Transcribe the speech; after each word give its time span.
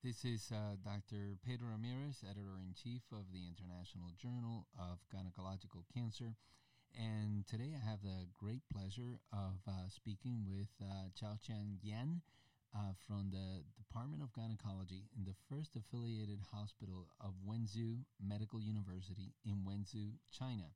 This 0.00 0.24
is 0.24 0.48
uh, 0.48 0.80
Dr. 0.80 1.36
Pedro 1.44 1.76
Ramirez, 1.76 2.24
editor 2.24 2.56
in 2.56 2.72
chief 2.72 3.04
of 3.12 3.28
the 3.36 3.44
International 3.44 4.16
Journal 4.16 4.64
of 4.72 4.96
Gynecological 5.12 5.84
Cancer. 5.92 6.40
And 6.96 7.44
today 7.44 7.76
I 7.76 7.84
have 7.84 8.00
the 8.00 8.24
great 8.32 8.64
pleasure 8.72 9.20
of 9.28 9.60
uh, 9.68 9.92
speaking 9.92 10.48
with 10.48 10.72
uh, 10.80 11.12
Xiaojian 11.12 11.84
Yan 11.84 12.24
uh, 12.72 12.96
from 13.04 13.28
the 13.28 13.60
Department 13.76 14.24
of 14.24 14.32
Gynecology 14.32 15.04
in 15.12 15.28
the 15.28 15.36
first 15.52 15.76
affiliated 15.76 16.40
hospital 16.48 17.12
of 17.20 17.36
Wenzhou 17.44 18.00
Medical 18.16 18.56
University 18.58 19.36
in 19.44 19.68
Wenzhou, 19.68 20.16
China. 20.32 20.72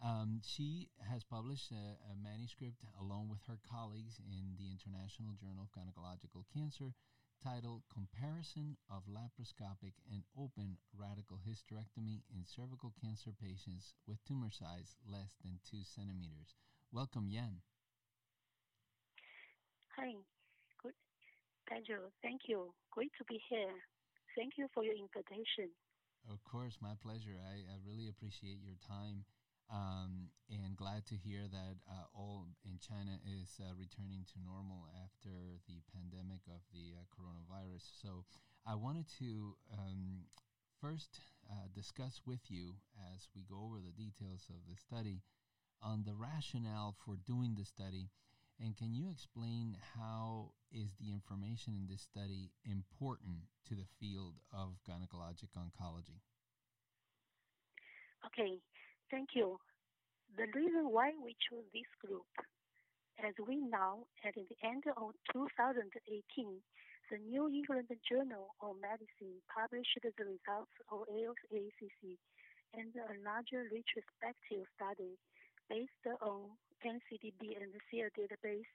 Um, 0.00 0.40
she 0.40 0.88
has 1.04 1.20
published 1.20 1.68
a, 1.68 2.00
a, 2.00 2.16
manuscript 2.16 2.80
along 2.96 3.28
with 3.28 3.44
her 3.44 3.58
colleagues 3.68 4.16
in 4.24 4.56
the 4.56 4.72
International 4.72 5.36
Journal 5.36 5.68
of 5.68 5.74
Gynecological 5.76 6.48
Cancer 6.48 6.94
titled 7.42 7.82
Comparison 7.92 8.76
of 8.90 9.06
Laparoscopic 9.06 9.94
and 10.10 10.22
Open 10.36 10.76
Radical 10.96 11.38
Hysterectomy 11.42 12.22
in 12.34 12.42
Cervical 12.44 12.92
Cancer 13.00 13.30
Patients 13.30 13.94
with 14.06 14.18
Tumor 14.26 14.50
Size 14.50 14.96
Less 15.06 15.38
than 15.44 15.60
2 15.70 15.78
centimeters. 15.84 16.54
Welcome, 16.92 17.28
Yan. 17.28 17.62
Hi. 19.96 20.14
Good. 20.82 20.94
Pedro, 21.68 22.10
thank 22.22 22.42
you. 22.46 22.72
Great 22.90 23.12
to 23.18 23.24
be 23.24 23.40
here. 23.50 23.74
Thank 24.36 24.54
you 24.58 24.66
for 24.74 24.82
your 24.84 24.94
invitation. 24.94 25.70
Of 26.30 26.42
course, 26.44 26.76
my 26.80 26.94
pleasure. 27.02 27.38
I, 27.38 27.62
I 27.66 27.76
really 27.86 28.08
appreciate 28.08 28.58
your 28.62 28.76
time 28.86 29.24
um, 29.70 30.32
and 30.48 30.76
glad 30.76 31.04
to 31.06 31.16
hear 31.16 31.44
that 31.48 31.76
uh, 31.84 32.08
all 32.14 32.48
in 32.64 32.80
China 32.80 33.20
is 33.24 33.60
uh, 33.60 33.74
returning 33.76 34.24
to 34.32 34.40
normal 34.40 34.88
after 35.04 35.60
the 35.68 35.84
pandemic 35.92 36.40
of 36.48 36.64
the 36.72 36.96
uh, 36.96 37.04
coronavirus. 37.12 37.84
So, 38.00 38.24
I 38.66 38.74
wanted 38.74 39.06
to 39.18 39.56
um, 39.72 40.28
first 40.80 41.20
uh, 41.50 41.68
discuss 41.74 42.20
with 42.26 42.40
you 42.48 42.76
as 43.14 43.28
we 43.34 43.42
go 43.48 43.56
over 43.64 43.80
the 43.80 43.96
details 43.96 44.44
of 44.50 44.60
the 44.68 44.76
study 44.76 45.22
on 45.82 46.04
the 46.04 46.14
rationale 46.14 46.94
for 47.04 47.16
doing 47.16 47.54
the 47.56 47.64
study. 47.64 48.10
And 48.60 48.76
can 48.76 48.92
you 48.92 49.08
explain 49.10 49.76
how 49.96 50.52
is 50.72 50.90
the 50.98 51.12
information 51.12 51.74
in 51.78 51.86
this 51.86 52.02
study 52.02 52.50
important 52.64 53.46
to 53.68 53.74
the 53.74 53.86
field 54.00 54.34
of 54.52 54.78
gynecologic 54.88 55.54
oncology? 55.56 56.20
Okay, 58.26 58.58
Thank 59.10 59.30
you. 59.34 59.56
The 60.36 60.46
reason 60.52 60.92
why 60.92 61.12
we 61.16 61.32
chose 61.48 61.64
this 61.72 61.88
group, 62.04 62.28
as 63.24 63.32
we 63.46 63.56
know, 63.56 64.04
at 64.20 64.34
the 64.36 64.44
end 64.60 64.84
of 65.00 65.16
2018, 65.32 65.80
the 67.10 67.18
New 67.24 67.48
England 67.48 67.88
Journal 68.04 68.52
of 68.60 68.76
Medicine 68.84 69.40
published 69.48 69.96
the 70.04 70.12
results 70.20 70.76
of 70.92 71.08
ALCACC 71.08 72.20
and 72.76 72.92
a 73.00 73.16
larger 73.24 73.64
retrospective 73.72 74.68
study 74.76 75.16
based 75.72 76.04
on 76.20 76.52
NCDB 76.84 77.56
and 77.56 77.72
the 77.72 77.80
SEER 77.88 78.12
database. 78.12 78.68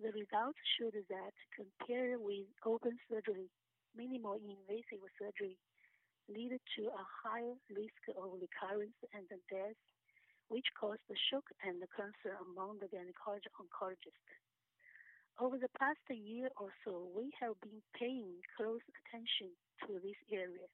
The 0.00 0.16
results 0.16 0.58
showed 0.80 0.96
that 0.96 1.34
compared 1.52 2.16
with 2.24 2.48
open 2.64 2.96
surgery, 3.04 3.52
minimal 3.94 4.40
invasive 4.40 5.04
surgery, 5.20 5.60
lead 6.28 6.54
to 6.76 6.82
a 6.90 7.04
higher 7.22 7.56
risk 7.70 8.02
of 8.14 8.38
recurrence 8.38 8.98
and 9.14 9.26
death, 9.50 9.78
which 10.48 10.66
caused 10.78 11.02
the 11.08 11.18
shock 11.30 11.44
and 11.64 11.80
concern 11.94 12.38
among 12.46 12.78
the 12.78 12.88
gynecology 12.88 13.48
oncologists. 13.58 14.30
Over 15.40 15.56
the 15.56 15.72
past 15.80 16.02
year 16.12 16.50
or 16.60 16.68
so, 16.84 17.08
we 17.16 17.32
have 17.40 17.56
been 17.64 17.80
paying 17.96 18.36
close 18.56 18.84
attention 19.00 19.50
to 19.88 19.98
this 19.98 20.18
area. 20.30 20.68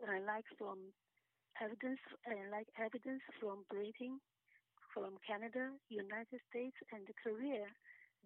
Uh, 0.00 0.22
like 0.24 0.46
from 0.56 0.78
evidence, 1.60 2.00
uh, 2.24 2.46
like 2.50 2.70
evidence 2.78 3.22
from 3.38 3.66
Britain, 3.68 4.22
from 4.94 5.18
Canada, 5.26 5.74
United 5.90 6.40
States, 6.48 6.76
and 6.94 7.04
Korea, 7.22 7.66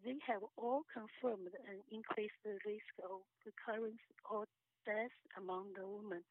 they 0.05 0.17
have 0.27 0.43
all 0.57 0.83
confirmed 0.93 1.51
an 1.67 1.79
increased 1.91 2.39
risk 2.45 2.93
of 3.03 3.27
recurrence 3.45 4.03
or 4.31 4.47
deaths 4.85 5.15
among 5.37 5.73
the 5.75 5.87
women 5.87 6.25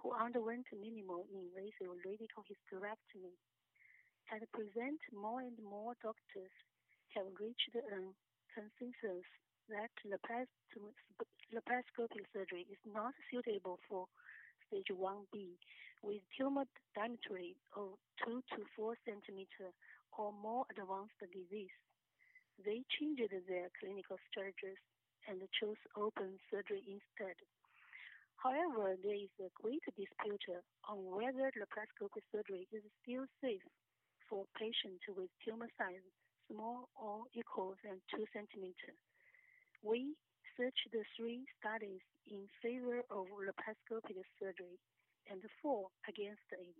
who 0.00 0.12
underwent 0.12 0.66
minimal 0.72 1.26
invasive 1.32 1.90
radical 2.04 2.44
hysterectomy. 2.44 3.36
At 4.32 4.50
present, 4.52 5.00
more 5.12 5.40
and 5.40 5.58
more 5.62 5.94
doctors 6.02 6.52
have 7.14 7.26
reached 7.40 7.74
a 7.76 7.80
consensus 8.52 9.24
that 9.68 9.90
laparoscopic 10.04 12.26
surgery 12.32 12.66
is 12.70 12.78
not 12.84 13.14
suitable 13.30 13.78
for 13.88 14.06
stage 14.68 14.90
1B 14.92 15.56
with 16.02 16.20
tumor 16.36 16.66
diameter 16.94 17.40
of 17.76 17.98
2 18.26 18.42
to 18.52 18.64
4 18.76 18.96
centimeter 19.04 19.72
or 20.18 20.32
more 20.32 20.66
advanced 20.70 21.20
disease. 21.32 21.72
They 22.64 22.84
changed 23.00 23.32
their 23.48 23.68
clinical 23.80 24.18
strategies 24.30 24.78
and 25.28 25.40
chose 25.60 25.80
open 25.96 26.38
surgery 26.50 26.82
instead. 26.84 27.36
However, 28.36 28.96
there 29.02 29.14
is 29.14 29.32
a 29.40 29.50
great 29.60 29.82
dispute 29.96 30.46
on 30.88 30.98
whether 31.04 31.50
laparoscopic 31.56 32.24
surgery 32.30 32.68
is 32.72 32.82
still 33.02 33.24
safe 33.40 33.64
for 34.28 34.44
patients 34.58 35.02
with 35.08 35.30
tumor 35.44 35.68
size 35.78 36.04
small 36.50 36.88
or 36.94 37.24
equal 37.34 37.74
than 37.82 38.00
2 38.12 38.24
centimeters. 38.32 39.00
We 39.82 40.16
searched 40.56 40.88
the 40.92 41.04
three 41.16 41.44
studies 41.58 42.00
in 42.28 42.46
favor 42.62 43.00
of 43.10 43.26
laparoscopic 43.32 44.20
surgery 44.38 44.78
and 45.30 45.40
four 45.62 45.88
against 46.08 46.44
it. 46.52 46.76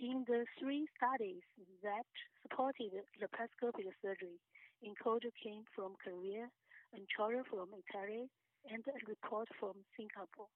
In 0.00 0.24
the 0.26 0.44
three 0.58 0.86
studies 0.98 1.42
that 1.82 2.06
supported 2.42 2.90
laparoscopic 3.22 3.86
surgery, 4.02 4.38
encoder 4.82 5.30
came 5.42 5.62
from 5.74 5.94
Korea, 6.02 6.50
and 6.92 7.02
Anchoria 7.06 7.42
from 7.46 7.70
Italy, 7.74 8.28
and 8.70 8.84
a 8.88 8.96
report 9.08 9.48
from 9.60 9.74
Singapore. 9.96 10.50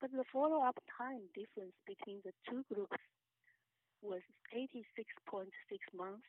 But 0.00 0.12
the 0.12 0.24
follow-up 0.32 0.76
time 0.90 1.28
difference 1.32 1.76
between 1.86 2.20
the 2.24 2.32
two 2.48 2.64
groups 2.72 3.00
was 4.02 4.20
86.6 4.52 5.48
months, 5.96 6.28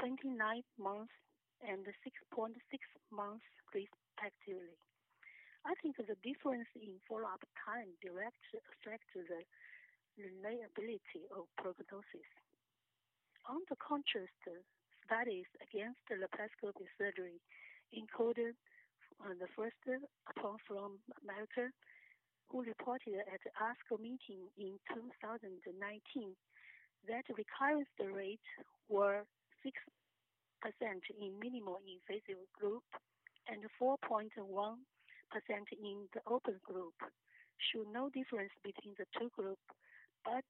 29 0.00 0.34
months, 0.78 1.14
and 1.62 1.86
6.6 1.86 2.54
months 3.10 3.46
respectively. 3.74 4.78
I 5.66 5.74
think 5.82 5.98
the 5.98 6.18
difference 6.22 6.70
in 6.78 6.98
follow-up 7.06 7.42
time 7.66 7.90
directly 8.02 8.62
affects 8.62 9.10
the 9.14 9.42
reliability 10.18 11.26
of 11.34 11.46
prognosis. 11.58 12.30
On 13.46 13.62
the 13.70 13.78
contrast, 13.78 14.34
studies 15.06 15.48
against 15.62 16.02
laparoscopic 16.10 16.90
surgery 16.98 17.40
included 17.92 18.54
the 19.26 19.50
first 19.56 19.76
Uppal 19.86 20.56
from 20.66 20.98
America, 21.22 21.70
who 22.48 22.62
reported 22.62 23.20
at 23.26 23.40
the 23.44 23.52
ASCO 23.60 24.00
meeting 24.00 24.48
in 24.56 24.78
2019 24.94 26.34
that 27.06 27.24
recurrence 27.28 27.88
rate 28.00 28.48
were 28.88 29.24
6% 29.64 29.70
in 31.20 31.38
minimal 31.38 31.78
invasive 31.84 32.40
group 32.58 32.82
and 33.48 33.62
4.1% 33.80 34.38
in 35.82 35.96
the 36.14 36.20
open 36.26 36.56
group, 36.64 36.94
show 37.70 37.84
no 37.92 38.08
difference 38.10 38.52
between 38.64 38.94
the 38.98 39.06
two 39.18 39.30
groups, 39.36 39.62
but 40.24 40.46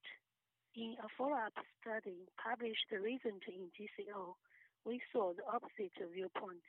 in 0.74 0.94
a 1.02 1.08
follow-up 1.16 1.54
study 1.80 2.28
published 2.38 2.86
recently 2.92 3.58
in 3.58 3.70
JCO, 3.74 4.34
we 4.84 5.00
saw 5.12 5.32
the 5.34 5.42
opposite 5.50 5.94
viewpoint. 6.14 6.62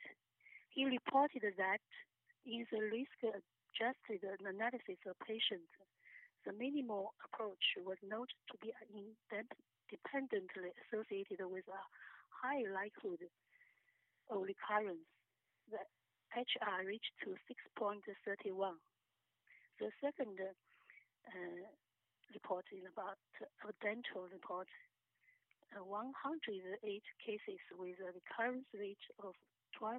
He 0.70 0.86
reported 0.86 1.42
that 1.58 1.82
in 2.46 2.64
the 2.70 2.78
risk-adjusted 2.78 4.22
analysis 4.22 5.02
of 5.06 5.18
patients, 5.26 5.70
the 6.46 6.52
minimal 6.54 7.12
approach 7.26 7.76
was 7.84 7.98
noted 8.06 8.38
to 8.48 8.56
be 8.62 8.72
independently 8.88 10.70
associated 10.86 11.42
with 11.44 11.66
a 11.68 11.82
high 12.30 12.64
likelihood 12.70 13.28
of 14.30 14.46
recurrence. 14.46 15.04
The 15.68 15.82
HR 16.38 16.86
reached 16.86 17.18
to 17.26 17.34
6.31. 17.74 18.78
The 19.80 19.90
second 20.00 20.38
uh, 20.38 21.66
report 22.32 22.64
is 22.70 22.86
about 22.86 23.18
a 23.66 23.72
dental 23.82 24.30
report. 24.30 24.70
Uh, 25.74 25.84
108 25.84 26.82
cases 27.22 27.62
with 27.74 27.98
a 28.02 28.10
recurrence 28.14 28.66
rate 28.74 29.06
of 29.22 29.34
12%, 29.78 29.98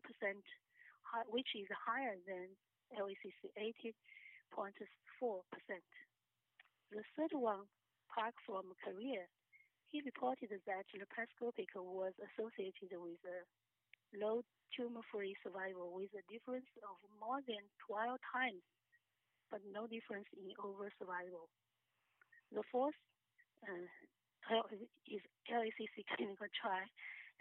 which 1.28 1.52
is 1.56 1.68
higher 1.76 2.16
than 2.28 2.48
LACC 2.96 3.52
80.4%. 3.56 3.94
The 6.92 7.04
third 7.16 7.32
one, 7.32 7.68
Park 8.12 8.36
from 8.46 8.76
Korea, 8.84 9.24
he 9.88 10.02
reported 10.04 10.52
that 10.52 10.88
laparoscopic 10.96 11.72
was 11.76 12.16
associated 12.32 12.96
with 12.96 13.20
a 13.28 13.40
low 14.16 14.44
tumor-free 14.76 15.36
survival 15.44 15.92
with 15.96 16.12
a 16.16 16.24
difference 16.32 16.68
of 16.84 16.96
more 17.20 17.40
than 17.48 17.64
12 17.88 18.16
times, 18.32 18.64
but 19.52 19.60
no 19.68 19.88
difference 19.88 20.28
in 20.36 20.52
overall 20.60 20.92
survival. 21.00 21.52
The 22.52 22.64
fourth 22.72 22.96
uh, 23.68 24.68
is 25.08 25.24
LACC 25.48 26.08
clinical 26.16 26.48
trial. 26.56 26.88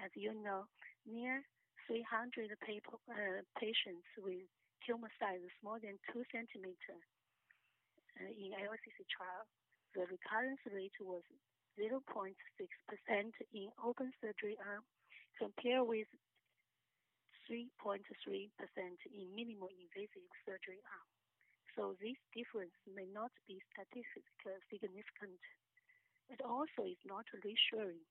As 0.02 0.10
you 0.14 0.34
know, 0.42 0.64
near 1.06 1.42
300 1.90 2.54
people, 2.62 3.02
uh, 3.10 3.42
patients 3.58 4.06
with 4.14 4.46
tumor 4.86 5.10
size 5.18 5.42
smaller 5.58 5.82
than 5.82 5.98
2 6.14 6.22
centimeter 6.30 6.94
uh, 6.94 8.30
in 8.30 8.54
LACC 8.54 9.02
trial. 9.10 9.42
The 9.98 10.06
recurrence 10.06 10.62
rate 10.70 10.94
was 11.02 11.26
0.6% 11.74 12.30
in 13.50 13.66
open 13.82 14.14
surgery 14.22 14.54
arm 14.62 14.86
compared 15.34 15.82
with 15.82 16.06
3.3% 17.50 18.06
in 18.06 19.26
minimal 19.34 19.66
invasive 19.74 20.30
surgery 20.46 20.78
arm. 20.86 21.10
So 21.74 21.98
this 21.98 22.14
difference 22.30 22.74
may 22.86 23.10
not 23.10 23.34
be 23.50 23.58
statistically 23.74 24.62
significant. 24.70 25.42
It 26.30 26.38
also 26.38 26.86
is 26.86 27.02
not 27.02 27.26
reassuring. 27.42 28.06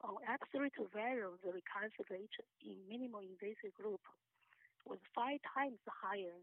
On 0.00 0.16
absolute 0.24 0.72
value, 0.96 1.36
the 1.44 1.52
recurrence 1.52 1.96
rate 2.08 2.32
in 2.64 2.76
minimal 2.88 3.20
invasive 3.20 3.76
group 3.76 4.00
was 4.88 4.98
five 5.12 5.36
times 5.44 5.76
higher. 5.84 6.40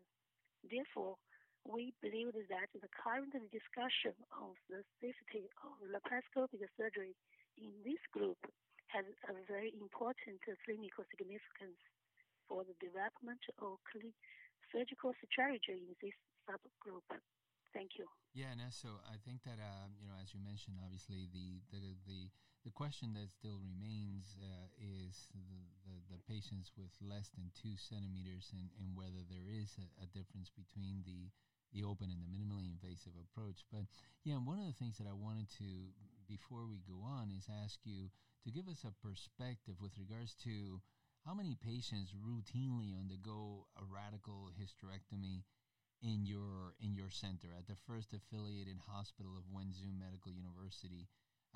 Therefore, 0.62 1.18
we 1.66 1.92
believe 2.00 2.38
that 2.38 2.70
the 2.72 2.88
current 2.94 3.34
discussion 3.50 4.14
of 4.32 4.54
the 4.70 4.86
safety 5.02 5.50
of 5.66 5.74
laparoscopic 5.90 6.64
surgery 6.78 7.18
in 7.58 7.74
this 7.82 8.00
group 8.14 8.38
has 8.94 9.04
a 9.28 9.36
very 9.50 9.74
important 9.76 10.40
clinical 10.64 11.04
significance 11.12 11.82
for 12.48 12.64
the 12.64 12.78
development 12.80 13.42
of 13.60 13.82
surgical 14.72 15.12
strategy 15.28 15.82
in 15.82 15.92
this 16.00 16.16
subgroup. 16.48 17.04
Thank 17.76 18.00
you. 18.00 18.08
Yeah, 18.32 18.56
Ness. 18.56 18.80
So 18.80 19.04
I 19.10 19.20
think 19.20 19.44
that 19.44 19.60
uh, 19.60 19.92
you 20.00 20.08
know, 20.08 20.16
as 20.24 20.32
you 20.32 20.40
mentioned, 20.40 20.80
obviously 20.80 21.28
the 21.34 21.60
the 21.74 22.00
the, 22.08 22.20
the 22.68 22.76
question 22.76 23.16
that 23.16 23.32
still 23.32 23.64
remains 23.64 24.36
uh, 24.44 24.68
is 24.76 25.32
the, 25.32 25.48
the, 25.88 25.96
the 26.12 26.20
patients 26.28 26.76
with 26.76 26.92
less 27.00 27.32
than 27.32 27.48
two 27.56 27.80
centimeters, 27.80 28.52
and, 28.52 28.68
and 28.84 28.92
whether 28.92 29.24
there 29.32 29.48
is 29.48 29.80
a, 29.80 29.88
a 30.04 30.08
difference 30.12 30.52
between 30.52 31.00
the 31.08 31.32
the 31.76 31.84
open 31.84 32.08
and 32.08 32.24
the 32.24 32.32
minimally 32.32 32.64
invasive 32.64 33.12
approach. 33.20 33.68
But 33.72 33.88
yeah, 34.24 34.40
one 34.40 34.60
of 34.60 34.68
the 34.68 34.76
things 34.80 34.96
that 35.00 35.08
I 35.08 35.16
wanted 35.16 35.52
to, 35.60 35.92
before 36.28 36.64
we 36.64 36.80
go 36.80 37.04
on, 37.04 37.28
is 37.32 37.52
ask 37.52 37.80
you 37.84 38.08
to 38.44 38.56
give 38.56 38.72
us 38.72 38.88
a 38.88 38.96
perspective 39.04 39.76
with 39.84 40.00
regards 40.00 40.32
to 40.48 40.80
how 41.28 41.36
many 41.36 41.60
patients 41.60 42.16
routinely 42.16 42.96
undergo 42.96 43.68
a 43.76 43.84
radical 43.84 44.52
hysterectomy 44.56 45.44
in 46.04 46.28
your 46.28 46.76
in 46.84 46.96
your 46.96 47.12
center 47.12 47.52
at 47.56 47.68
the 47.68 47.80
first 47.88 48.12
affiliated 48.12 48.80
hospital 48.88 49.36
of 49.36 49.48
Wenzhou 49.52 49.92
Medical 49.92 50.32
University 50.32 51.08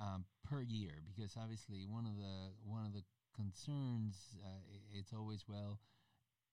um, 0.02 0.26
per 0.44 0.62
year? 0.62 1.06
Because 1.06 1.38
obviously, 1.38 1.86
one 1.86 2.06
of 2.06 2.18
the 2.18 2.52
one 2.66 2.86
of 2.86 2.94
the 2.94 3.04
concerns 3.32 4.36
uh, 4.44 4.60
it's 4.92 5.14
always 5.14 5.46
well 5.48 5.80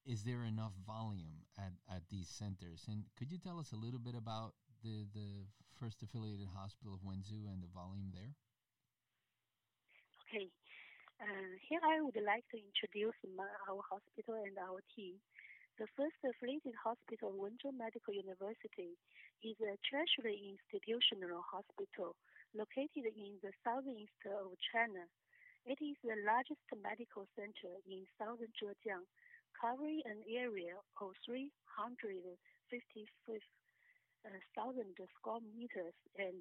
is 0.08 0.24
there 0.24 0.44
enough 0.48 0.72
volume 0.88 1.44
at, 1.60 1.76
at 1.92 2.00
these 2.08 2.32
centers? 2.32 2.88
And 2.88 3.04
could 3.20 3.28
you 3.28 3.36
tell 3.36 3.60
us 3.60 3.76
a 3.76 3.80
little 3.80 4.00
bit 4.00 4.16
about 4.16 4.56
the, 4.80 5.04
the 5.12 5.44
first 5.76 6.00
affiliated 6.00 6.48
hospital 6.48 6.96
of 6.96 7.04
Wenzhou 7.04 7.44
and 7.52 7.60
the 7.60 7.68
volume 7.76 8.08
there? 8.16 8.32
Okay. 10.24 10.48
Uh, 11.20 11.52
here 11.68 11.84
I 11.84 12.00
would 12.00 12.16
like 12.24 12.48
to 12.54 12.58
introduce 12.62 13.16
my, 13.36 13.44
our 13.68 13.84
hospital 13.84 14.40
and 14.40 14.56
our 14.56 14.80
team. 14.96 15.20
The 15.76 15.86
first 15.92 16.16
affiliated 16.24 16.74
hospital, 16.80 17.36
Wenzhou 17.36 17.76
Medical 17.76 18.16
University, 18.16 18.96
is 19.44 19.60
a 19.60 19.76
tertiary 19.84 20.56
institutional 20.56 21.44
hospital 21.44 22.16
located 22.54 23.12
in 23.16 23.36
the 23.42 23.52
southeast 23.64 24.16
of 24.26 24.52
China. 24.72 25.04
It 25.68 25.78
is 25.84 25.96
the 26.00 26.16
largest 26.24 26.64
medical 26.80 27.28
center 27.36 27.76
in 27.84 28.08
southern 28.16 28.52
Zhejiang 28.56 29.04
covering 29.58 30.00
an 30.06 30.22
area 30.24 30.78
of 31.02 31.12
355,000 31.26 32.30
uh, 34.24 34.30
square 35.18 35.42
meters 35.52 35.96
and 36.16 36.40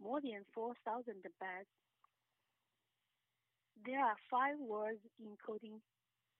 more 0.00 0.20
than 0.20 0.42
4,000 0.54 1.22
beds. 1.38 1.68
There 3.86 4.02
are 4.02 4.16
five 4.30 4.58
wards, 4.58 4.98
including 5.20 5.78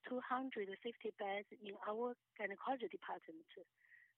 250 0.08 0.74
beds 1.20 1.46
in 1.60 1.74
our 1.86 2.16
gynecology 2.38 2.88
department. 2.90 3.46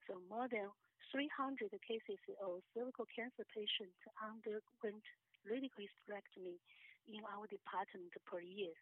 So 0.08 0.22
more 0.30 0.48
than 0.48 0.70
300 1.12 1.70
cases 1.82 2.20
of 2.38 2.62
cervical 2.74 3.06
cancer 3.10 3.44
patients 3.50 3.98
underwent 4.22 5.04
radical 5.42 5.82
hysterectomy 5.82 6.58
in 7.10 7.20
our 7.34 7.46
department 7.50 8.12
per 8.26 8.40
year. 8.40 8.74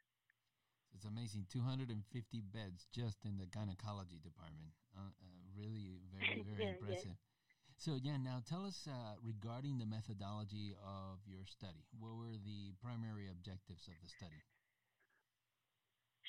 It's 0.94 1.04
amazing, 1.04 1.46
250 1.52 1.94
beds 2.52 2.88
just 2.92 3.24
in 3.24 3.36
the 3.36 3.46
gynecology 3.46 4.20
department. 4.24 4.72
Uh, 4.96 5.12
uh, 5.12 5.38
really, 5.56 6.00
very, 6.08 6.42
very 6.48 6.64
yeah, 6.64 6.76
impressive. 6.80 7.16
Yeah. 7.16 7.24
So, 7.78 7.94
yeah, 7.94 8.18
now 8.18 8.42
tell 8.42 8.66
us 8.66 8.88
uh, 8.90 9.14
regarding 9.22 9.78
the 9.78 9.86
methodology 9.86 10.74
of 10.82 11.22
your 11.22 11.46
study. 11.46 11.86
What 11.94 12.18
were 12.18 12.34
the 12.34 12.74
primary 12.82 13.30
objectives 13.30 13.86
of 13.86 13.94
the 14.02 14.10
study? 14.10 14.42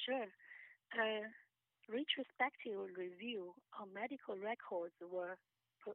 Sure. 0.06 0.30
A 1.01 1.25
retrospective 1.90 2.78
review 2.94 3.57
of 3.81 3.90
medical 3.90 4.38
records 4.38 4.94
were, 5.01 5.42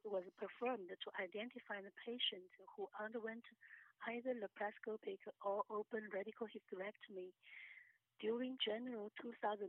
was 0.05 0.25
performed 0.41 0.89
to 0.89 1.09
identify 1.21 1.81
the 1.81 1.93
patients 2.01 2.53
who 2.77 2.89
underwent 2.97 3.45
either 4.09 4.37
laparoscopic 4.37 5.21
or 5.45 5.65
open 5.73 6.05
radical 6.13 6.47
hysterectomy 6.49 7.33
during 8.21 8.57
January 8.63 9.11
2010 9.21 9.69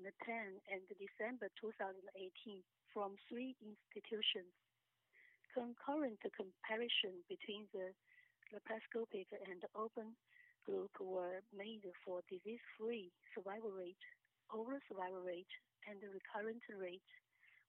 and 0.70 0.84
December 1.00 1.50
2018 1.60 2.64
from 2.94 3.16
three 3.28 3.56
institutions. 3.64 4.52
Concurrent 5.52 6.20
comparison 6.36 7.16
between 7.32 7.68
the 7.72 7.92
laparoscopic 8.52 9.28
and 9.48 9.64
open 9.76 10.16
group 10.68 10.92
were 11.00 11.40
made 11.56 11.86
for 12.04 12.20
disease-free 12.28 13.12
survival 13.34 13.72
rate, 13.72 14.04
overall 14.52 14.82
survival 14.90 15.22
rate, 15.24 15.52
and 15.88 16.02
recurrent 16.02 16.62
rate. 16.74 17.06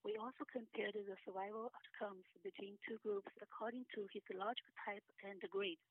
We 0.06 0.14
also 0.23 0.47
compared 0.47 0.94
the 0.94 1.19
survival 1.27 1.75
outcomes 1.75 2.22
between 2.46 2.79
two 2.86 2.94
groups 3.03 3.27
according 3.43 3.91
to 3.98 4.06
histological 4.15 4.70
type 4.86 5.03
and 5.27 5.43
grade. 5.51 5.82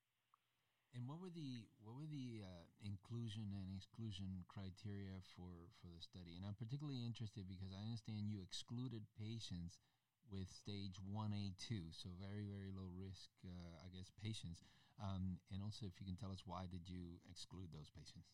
And 0.95 1.03
what 1.03 1.19
were 1.19 1.35
the 1.35 1.67
what 1.83 1.99
were 1.99 2.07
the 2.07 2.47
uh, 2.47 2.63
inclusion 2.79 3.51
and 3.51 3.75
exclusion 3.75 4.47
criteria 4.47 5.19
for 5.35 5.67
for 5.83 5.91
the 5.91 5.99
study? 5.99 6.39
And 6.39 6.47
I'm 6.47 6.55
particularly 6.55 7.03
interested 7.03 7.43
because 7.43 7.75
I 7.75 7.83
understand 7.83 8.31
you 8.31 8.39
excluded 8.39 9.03
patients 9.19 9.83
with 10.31 10.47
stage 10.47 10.95
one 11.03 11.35
A 11.35 11.51
two, 11.59 11.91
so 11.91 12.07
very 12.15 12.47
very 12.47 12.71
low 12.71 12.87
risk, 12.95 13.27
uh, 13.43 13.83
I 13.83 13.91
guess, 13.91 14.15
patients. 14.15 14.63
Um, 14.95 15.43
and 15.51 15.59
also, 15.59 15.83
if 15.91 15.99
you 15.99 16.07
can 16.07 16.15
tell 16.15 16.31
us 16.31 16.47
why 16.47 16.71
did 16.71 16.87
you 16.87 17.19
exclude 17.27 17.75
those 17.75 17.91
patients? 17.91 18.31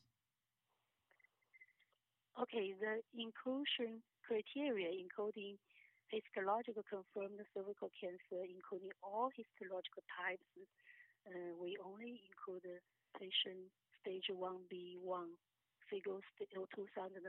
Okay, 2.40 2.72
the 2.80 3.04
inclusion 3.18 4.00
criteria 4.24 4.88
including 4.88 5.60
histological 6.08 6.84
confirmed 6.88 7.40
cervical 7.56 7.92
cancer, 7.96 8.44
including 8.48 8.92
all 9.04 9.32
histological 9.36 10.04
types 10.16 10.48
uh, 11.28 11.54
we 11.60 11.78
only 11.86 12.22
include 12.26 12.66
the 12.66 12.78
patient 13.14 13.70
stage 14.02 14.26
1B1, 14.34 15.30
FIGO 15.86 16.18
2009. 16.18 17.22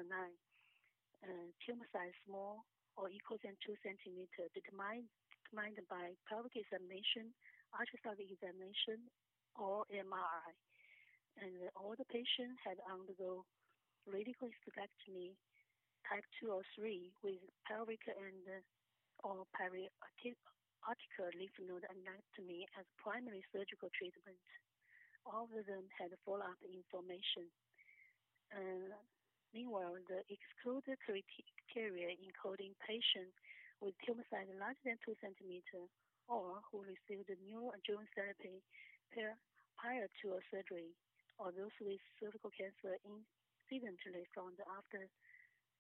Uh, 1.22 1.46
tumor 1.62 1.86
size 1.94 2.16
small 2.26 2.66
or 2.98 3.06
equal 3.06 3.38
than 3.46 3.54
2 3.62 3.78
centimeter, 3.84 4.50
determined, 4.56 5.06
determined 5.30 5.78
by 5.86 6.16
pelvic 6.26 6.56
examination, 6.58 7.30
ultrasound 7.76 8.18
examination, 8.18 8.98
or 9.54 9.86
MRI. 9.92 10.52
And 11.38 11.70
all 11.78 11.94
the 11.94 12.08
patients 12.10 12.58
had 12.66 12.82
undergo 12.88 13.46
radical 14.06 14.48
hysterectomy 14.50 15.34
type 16.08 16.26
2 16.42 16.50
or 16.50 16.62
3 16.74 17.10
with 17.22 17.38
pelvic 17.66 18.02
and 18.10 18.42
or 19.22 19.46
para-aortic 19.54 21.12
lymph 21.38 21.58
node 21.62 21.86
anatomy 21.86 22.66
as 22.74 22.86
primary 22.98 23.42
surgical 23.54 23.86
treatment. 23.94 24.42
All 25.22 25.46
of 25.46 25.64
them 25.66 25.86
had 25.94 26.10
follow-up 26.26 26.58
information. 26.66 27.46
Uh, 28.50 28.90
meanwhile, 29.54 29.94
the 30.10 30.26
excluded 30.26 30.98
criteria 31.06 32.10
including 32.18 32.74
patients 32.82 33.34
with 33.78 33.94
tumor 34.02 34.26
size 34.26 34.50
larger 34.58 34.82
than 34.90 34.98
2 35.06 35.14
centimeter 35.22 35.86
or 36.26 36.62
who 36.70 36.82
received 36.82 37.30
neoadjuvant 37.46 38.10
therapy 38.14 38.62
prior 39.78 40.06
to 40.22 40.38
a 40.38 40.40
surgery, 40.50 40.94
or 41.38 41.50
those 41.50 41.74
with 41.82 41.98
cervical 42.22 42.50
cancer 42.54 42.94
incidentally 43.72 44.28
found 44.36 44.60
after 44.76 45.08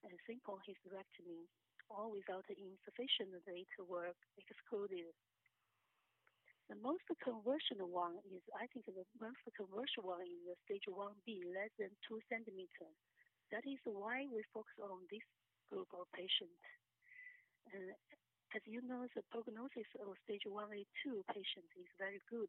and 0.02 0.16
simple 0.24 0.58
hysterectomy, 0.64 1.44
all 1.92 2.08
without 2.10 2.48
insufficient 2.48 3.36
data 3.44 3.80
were 3.84 4.16
excluded. 4.40 5.12
The 6.72 6.78
most 6.80 7.04
conversion 7.20 7.84
one 7.84 8.16
is, 8.32 8.40
I 8.56 8.64
think 8.72 8.88
the 8.88 8.96
most 9.20 9.44
conversion 9.52 10.02
one 10.08 10.24
is 10.24 10.40
the 10.48 10.56
stage 10.64 10.88
1B, 10.88 11.52
less 11.52 11.68
than 11.76 11.92
2 12.08 12.16
centimeters. 12.32 12.96
That 13.52 13.68
is 13.68 13.78
why 13.84 14.24
we 14.32 14.40
focus 14.56 14.80
on 14.80 15.04
this 15.12 15.26
group 15.68 15.92
of 15.92 16.08
patients. 16.16 16.64
Uh, 17.68 17.92
as 18.56 18.64
you 18.64 18.80
know, 18.88 19.04
the 19.12 19.20
prognosis 19.28 19.88
of 20.00 20.16
stage 20.24 20.48
1A2 20.48 21.28
patients 21.28 21.72
is 21.76 21.88
very 22.00 22.24
good. 22.32 22.48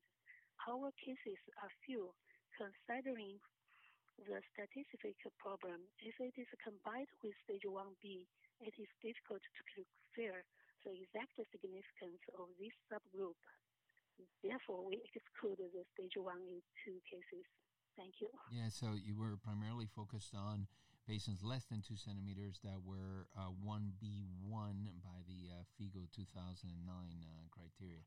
Our 0.71 0.95
cases 0.95 1.39
are 1.59 1.71
few, 1.83 2.15
considering 2.55 3.43
the 4.21 4.39
statistical 4.53 5.33
problem. 5.41 5.83
If 5.99 6.15
it 6.21 6.35
is 6.37 6.49
combined 6.61 7.09
with 7.21 7.33
stage 7.43 7.65
1B, 7.65 8.29
it 8.61 8.75
is 8.77 8.89
difficult 9.01 9.41
to 9.41 9.61
declare 9.73 10.45
the 10.85 10.93
exact 10.93 11.35
significance 11.39 12.21
of 12.37 12.47
this 12.59 12.75
subgroup. 12.91 13.39
Therefore, 14.43 14.85
we 14.85 15.01
exclude 15.15 15.57
the 15.59 15.83
stage 15.97 16.15
1 16.15 16.29
and 16.29 16.61
2 16.85 16.99
cases. 17.09 17.45
Thank 17.97 18.21
you. 18.21 18.29
Yeah, 18.49 18.69
so 18.69 18.97
you 18.97 19.17
were 19.17 19.37
primarily 19.37 19.85
focused 19.85 20.33
on 20.33 20.67
patients 21.07 21.43
less 21.43 21.65
than 21.65 21.81
2 21.81 21.97
centimeters 21.97 22.59
that 22.63 22.81
were 22.81 23.27
uh, 23.37 23.51
1B1 23.61 24.75
by 25.03 25.17
the 25.27 25.51
uh, 25.51 25.67
FIGO 25.75 26.07
2009 26.13 26.73
uh, 26.87 27.49
criteria. 27.51 28.05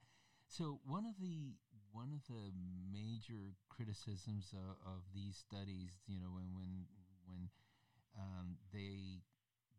So 0.48 0.80
one 0.86 1.04
of 1.06 1.18
the 1.20 1.58
one 1.96 2.12
of 2.12 2.22
the 2.28 2.52
major 2.92 3.56
criticisms 3.72 4.52
of, 4.52 4.76
of 4.84 5.00
these 5.16 5.36
studies, 5.40 5.96
you 6.06 6.20
know, 6.20 6.32
when 6.36 6.52
when 6.52 6.84
when 7.24 7.48
um, 8.18 8.56
they 8.72 9.22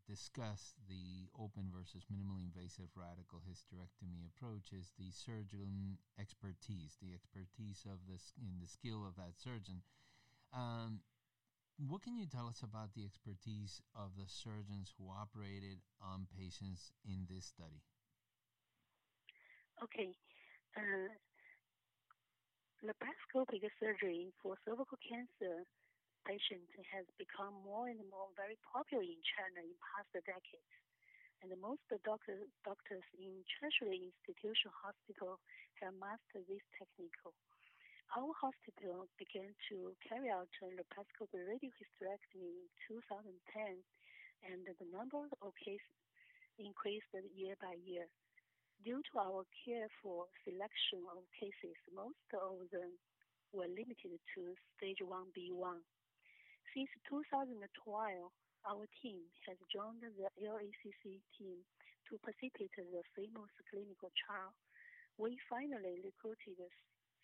discuss 0.08 0.74
the 0.90 1.30
open 1.38 1.70
versus 1.72 2.06
minimally 2.12 2.44
invasive 2.46 2.90
radical 2.96 3.40
hysterectomy 3.46 4.26
approach 4.26 4.74
is 4.74 4.92
the 4.98 5.12
surgeon 5.12 5.98
expertise, 6.20 6.98
the 7.02 7.14
expertise 7.14 7.86
of 7.86 8.00
this 8.10 8.34
in 8.42 8.60
the 8.62 8.68
skill 8.68 9.06
of 9.06 9.16
that 9.16 9.38
surgeon. 9.38 9.84
Um, 10.54 11.02
what 11.78 12.04
can 12.04 12.16
you 12.18 12.26
tell 12.28 12.48
us 12.48 12.64
about 12.64 12.94
the 12.94 13.06
expertise 13.06 13.82
of 13.96 14.16
the 14.18 14.28
surgeons 14.28 14.94
who 14.98 15.10
operated 15.12 15.80
on 16.02 16.28
patients 16.38 16.92
in 17.06 17.28
this 17.30 17.46
study? 17.46 17.84
Okay. 19.84 20.12
Uh, 20.78 21.10
laparoscopic 22.86 23.66
surgery 23.82 24.30
for 24.38 24.54
cervical 24.62 25.02
cancer 25.02 25.66
patient 26.30 26.70
has 26.94 27.08
become 27.18 27.56
more 27.66 27.90
and 27.90 28.04
more 28.14 28.30
very 28.38 28.60
popular 28.62 29.02
in 29.02 29.18
China 29.34 29.66
in 29.66 29.74
past 29.82 30.12
decades. 30.14 30.74
And 31.42 31.50
most 31.58 31.82
doctor, 32.06 32.38
doctors 32.62 33.06
in 33.18 33.42
tertiary 33.58 34.14
institution 34.14 34.70
hospital 34.74 35.42
have 35.82 35.98
mastered 35.98 36.46
this 36.46 36.62
technique. 36.78 37.18
Our 38.14 38.30
hospital 38.38 39.10
began 39.18 39.58
to 39.74 39.98
carry 40.06 40.30
out 40.30 40.50
laparoscopic 40.62 41.34
radical 41.34 41.74
hysterectomy 41.82 42.62
in 42.62 42.70
2010, 42.90 43.82
and 44.46 44.62
the 44.70 44.88
number 44.94 45.26
of 45.42 45.52
cases 45.58 45.98
increased 46.62 47.10
year 47.34 47.58
by 47.58 47.74
year. 47.86 48.06
Due 48.86 49.02
to 49.12 49.14
our 49.20 49.42
careful 49.66 50.30
selection 50.46 51.02
of 51.10 51.26
cases, 51.34 51.76
most 51.90 52.30
of 52.38 52.62
them 52.70 52.94
were 53.50 53.68
limited 53.68 54.22
to 54.36 54.42
stage 54.78 55.02
1B1. 55.02 55.82
Since 56.74 56.92
2012, 57.10 57.58
our 58.70 58.86
team 59.02 59.24
has 59.50 59.58
joined 59.72 60.04
the 60.04 60.30
LACC 60.38 61.24
team 61.34 61.58
to 62.10 62.22
participate 62.22 62.74
in 62.78 62.88
the 62.94 63.02
famous 63.18 63.50
clinical 63.66 64.14
trial. 64.14 64.54
We 65.18 65.42
finally 65.50 65.98
recruited 66.04 66.62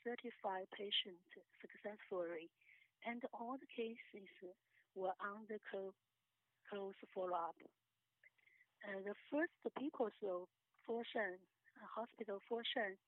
35 0.01 0.65
patients 0.73 1.27
successfully, 1.61 2.49
and 3.05 3.21
all 3.29 3.61
the 3.61 3.69
cases 3.71 4.27
were 4.95 5.13
under 5.21 5.59
close 5.69 6.97
follow-up. 7.13 7.55
Uh, 8.83 8.99
the 9.05 9.15
first 9.31 9.53
People's 9.79 10.17
Foshan 10.83 11.39
Hospital 11.95 12.43
Foshan 12.51 12.99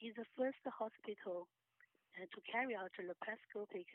is 0.00 0.12
the 0.12 0.28
first 0.36 0.60
hospital 0.68 1.48
uh, 2.16 2.28
to 2.28 2.38
carry 2.44 2.76
out 2.76 2.92
laparoscopic 3.00 3.88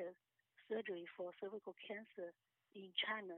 surgery 0.65 1.05
for 1.13 1.29
cervical 1.37 1.77
cancer 1.85 2.33
in 2.73 2.89
China. 2.97 3.37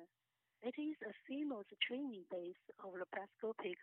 It 0.63 0.79
is 0.79 0.95
a 1.03 1.11
famous 1.27 1.67
training 1.83 2.23
base 2.31 2.63
of 2.79 2.95
laparoscopic 2.95 3.79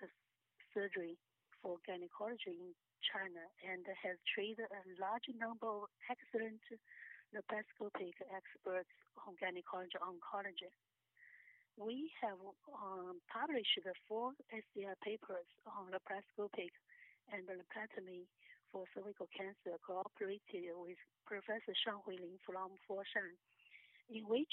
surgery 0.73 1.21
for 1.61 1.77
gynecology 1.85 2.57
in 2.57 2.73
China 3.05 3.45
and 3.61 3.85
has 4.01 4.17
trained 4.33 4.65
a 4.65 4.83
large 4.97 5.29
number 5.37 5.69
of 5.69 5.93
excellent 6.09 6.65
laparoscopic 7.37 8.17
experts 8.33 8.93
on 9.29 9.37
gynecology 9.37 10.01
oncology. 10.01 10.73
We 11.79 12.11
have 12.27 12.43
um, 12.75 13.23
published 13.31 13.79
four 14.11 14.35
SCI 14.51 14.99
papers 14.99 15.47
on 15.63 15.95
laparoscopic 15.95 16.75
and 17.31 17.47
laparotomy 17.47 18.27
for 18.75 18.83
cervical 18.91 19.31
cancer 19.31 19.79
cooperated 19.87 20.75
with 20.75 20.99
Professor 21.23 21.71
Shang 21.87 22.03
Huilin 22.03 22.35
from 22.43 22.75
Foshan, 22.83 23.31
in 24.11 24.27
which 24.27 24.51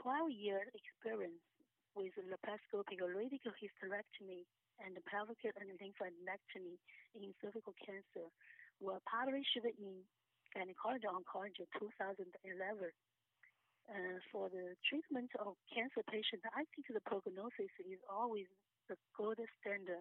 12 0.00 0.32
year 0.32 0.64
experience 0.72 1.44
with 1.92 2.16
laparoscopic 2.16 3.04
radical 3.04 3.52
hysterectomy 3.60 4.48
and 4.80 4.96
pelvic 5.04 5.44
and 5.44 5.76
lymphadenectomy 5.76 6.80
in 7.20 7.36
cervical 7.44 7.76
cancer 7.84 8.32
were 8.80 9.04
published 9.04 9.60
in 9.60 10.00
Gynecology 10.56 11.04
Oncology 11.04 11.68
2011. 11.76 12.32
Uh, 13.84 14.16
for 14.32 14.48
the 14.48 14.72
treatment 14.88 15.28
of 15.44 15.60
cancer 15.68 16.00
patients, 16.08 16.40
I 16.56 16.64
think 16.72 16.88
the 16.88 17.04
prognosis 17.04 17.68
is 17.84 18.00
always 18.08 18.48
the 18.88 18.96
gold 19.12 19.36
standard 19.60 20.00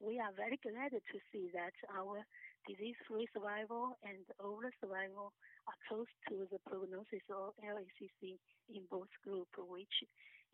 we 0.00 0.16
are 0.16 0.32
very 0.32 0.56
glad 0.64 0.96
to 0.96 1.18
see 1.28 1.52
that 1.52 1.76
our 1.92 2.24
disease-free 2.64 3.28
survival 3.36 4.00
and 4.00 4.24
overall 4.40 4.72
survival 4.80 5.36
are 5.68 5.78
close 5.86 6.08
to 6.32 6.48
the 6.48 6.56
prognosis 6.64 7.20
of 7.28 7.52
LACC 7.60 8.40
in 8.72 8.82
both 8.88 9.12
groups, 9.20 9.52
which 9.60 9.96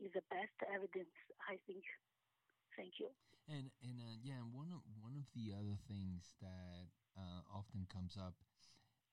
is 0.03 0.11
the 0.13 0.27
best 0.35 0.55
evidence, 0.67 1.15
I 1.47 1.63
think. 1.71 1.87
Thank 2.75 2.99
you. 2.99 3.09
And 3.47 3.71
and 3.87 4.03
uh, 4.03 4.19
yeah, 4.27 4.43
one 4.43 4.75
of 4.75 4.83
one 4.99 5.15
of 5.15 5.31
the 5.31 5.55
other 5.55 5.79
things 5.87 6.27
that 6.43 6.91
uh, 7.15 7.47
often 7.47 7.87
comes 7.87 8.19
up 8.19 8.35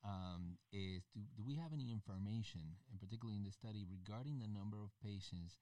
um, 0.03 0.59
is 0.71 1.03
do, 1.15 1.23
do 1.35 1.43
we 1.43 1.55
have 1.55 1.71
any 1.71 1.91
information, 1.91 2.75
and 2.91 2.99
particularly 2.99 3.39
in 3.39 3.43
the 3.47 3.55
study, 3.55 3.87
regarding 3.87 4.39
the 4.39 4.51
number 4.51 4.83
of 4.83 4.91
patients 4.99 5.57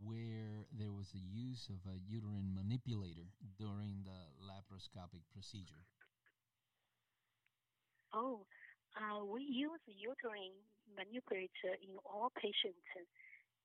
where 0.00 0.66
there 0.72 0.92
was 0.92 1.12
a 1.14 1.22
use 1.22 1.68
of 1.68 1.78
a 1.86 2.00
uterine 2.08 2.50
manipulator 2.56 3.30
during 3.60 4.02
the 4.02 4.18
laparoscopic 4.42 5.22
procedure? 5.30 5.84
Oh, 8.12 8.44
uh, 8.96 9.24
we 9.24 9.44
use 9.44 9.80
uterine 9.86 10.56
manipulator 10.92 11.76
in 11.80 11.96
all 12.04 12.32
patients. 12.36 12.84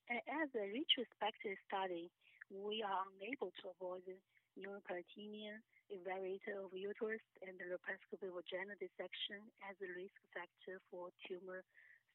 As 0.08 0.48
a 0.56 0.66
retrospective 0.72 1.60
study, 1.68 2.08
we 2.48 2.80
are 2.80 3.04
unable 3.12 3.52
to 3.60 3.76
avoid 3.76 4.08
pneumoperitoneum, 4.58 5.62
invariant 5.94 6.44
of 6.58 6.74
uterus, 6.74 7.24
and 7.46 7.54
the 7.62 7.70
laparoscopic 7.70 8.34
vaginal 8.34 8.76
dissection 8.82 9.40
as 9.70 9.78
a 9.80 9.90
risk 9.94 10.18
factor 10.34 10.82
for 10.90 11.14
tumor 11.30 11.62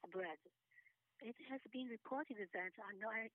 spread 0.05 0.39
it 1.23 1.39
has 1.47 1.63
been 1.71 1.87
reported 1.87 2.35
that 2.51 2.75
uh, 2.83 3.27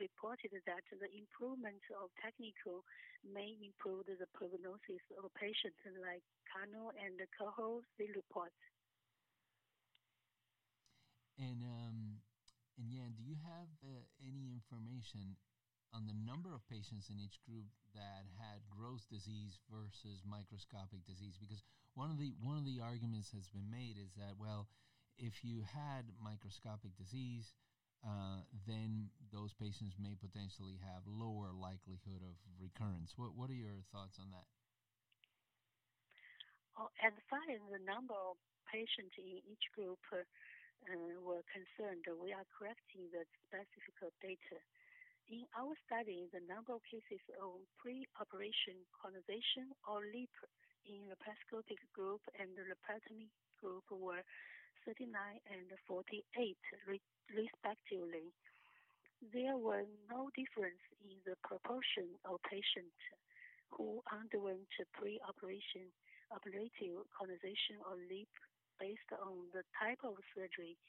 reported 0.00 0.52
that 0.64 0.84
the 0.88 1.10
improvement 1.12 1.84
of 2.00 2.08
technical 2.24 2.80
may 3.20 3.52
improve 3.60 4.08
the 4.08 4.28
prognosis 4.32 5.04
of 5.20 5.28
patients 5.36 5.76
like 6.00 6.24
Cano 6.48 6.88
and 6.96 7.20
Coho 7.36 7.84
they 8.00 8.08
report. 8.16 8.52
And 11.36 11.60
um, 11.62 12.24
and 12.80 12.88
yeah, 12.88 13.12
do 13.12 13.22
you 13.22 13.36
have 13.44 13.70
uh, 13.84 14.08
any 14.24 14.56
information 14.56 15.36
on 15.92 16.06
the 16.06 16.16
number 16.16 16.54
of 16.54 16.66
patients 16.68 17.08
in 17.08 17.18
each 17.18 17.40
group 17.44 17.68
that 17.94 18.28
had 18.36 18.64
gross 18.68 19.04
disease 19.08 19.58
versus 19.72 20.22
microscopic 20.24 21.04
disease? 21.08 21.36
Because 21.40 21.64
one 21.94 22.10
of 22.10 22.18
the 22.18 22.34
one 22.40 22.56
of 22.56 22.64
the 22.68 22.80
arguments 22.80 23.32
has 23.32 23.48
been 23.48 23.66
made 23.70 23.96
is 23.96 24.12
that 24.16 24.36
well 24.38 24.68
if 25.18 25.42
you 25.42 25.66
had 25.66 26.14
microscopic 26.22 26.94
disease, 26.94 27.52
uh, 28.06 28.46
then 28.66 29.10
those 29.34 29.50
patients 29.58 29.98
may 29.98 30.14
potentially 30.14 30.78
have 30.78 31.02
lower 31.10 31.50
likelihood 31.50 32.22
of 32.22 32.38
recurrence. 32.62 33.18
What 33.18 33.34
What 33.34 33.50
are 33.50 33.58
your 33.58 33.82
thoughts 33.90 34.18
on 34.22 34.30
that? 34.30 34.46
Oh, 36.78 36.86
far 37.26 37.42
as 37.50 37.58
the 37.66 37.82
number 37.82 38.14
of 38.14 38.38
patients 38.70 39.18
in 39.18 39.42
each 39.42 39.66
group 39.74 39.98
uh, 40.14 40.22
were 41.18 41.42
concerned, 41.50 42.06
we 42.22 42.30
are 42.30 42.46
correcting 42.54 43.10
the 43.10 43.26
specific 43.50 43.98
data. 44.22 44.62
In 45.28 45.44
our 45.60 45.76
study, 45.84 46.24
the 46.32 46.40
number 46.48 46.72
of 46.72 46.80
cases 46.88 47.20
of 47.36 47.60
pre-operation 47.76 48.80
conization 48.96 49.68
or 49.84 50.00
LEEP 50.08 50.32
in 50.88 51.04
the 51.04 51.12
laparoscopic 51.20 51.76
group 51.92 52.24
and 52.40 52.48
the 52.56 52.64
laparotomy 52.64 53.28
group 53.60 53.84
were 53.92 54.24
39 54.88 55.12
and 55.52 55.68
48 55.84 56.24
respectively. 57.28 58.32
There 59.20 59.60
was 59.60 59.84
no 60.08 60.32
difference 60.32 60.80
in 61.04 61.20
the 61.28 61.36
proportion 61.44 62.08
of 62.24 62.40
patients 62.48 62.96
who 63.68 64.00
underwent 64.08 64.64
pre-operation 64.96 65.92
ablative 66.32 67.04
conization 67.12 67.76
or 67.84 68.00
LEEP 68.08 68.32
based 68.80 69.12
on 69.20 69.52
the 69.52 69.60
type 69.76 70.00
of 70.08 70.16
surgery, 70.32 70.80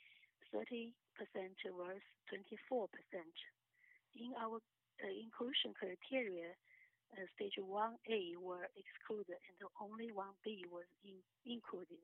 30% 0.56 0.96
versus 1.76 2.08
24%. 2.32 2.88
In 4.16 4.34
our 4.42 4.58
uh, 4.58 5.08
inclusion 5.10 5.74
criteria, 5.78 6.54
uh, 7.14 7.26
stage 7.36 7.58
1A 7.58 8.38
were 8.38 8.70
excluded 8.78 9.38
and 9.38 9.58
only 9.82 10.10
1B 10.14 10.70
was 10.70 10.86
in, 11.06 11.18
included. 11.46 12.02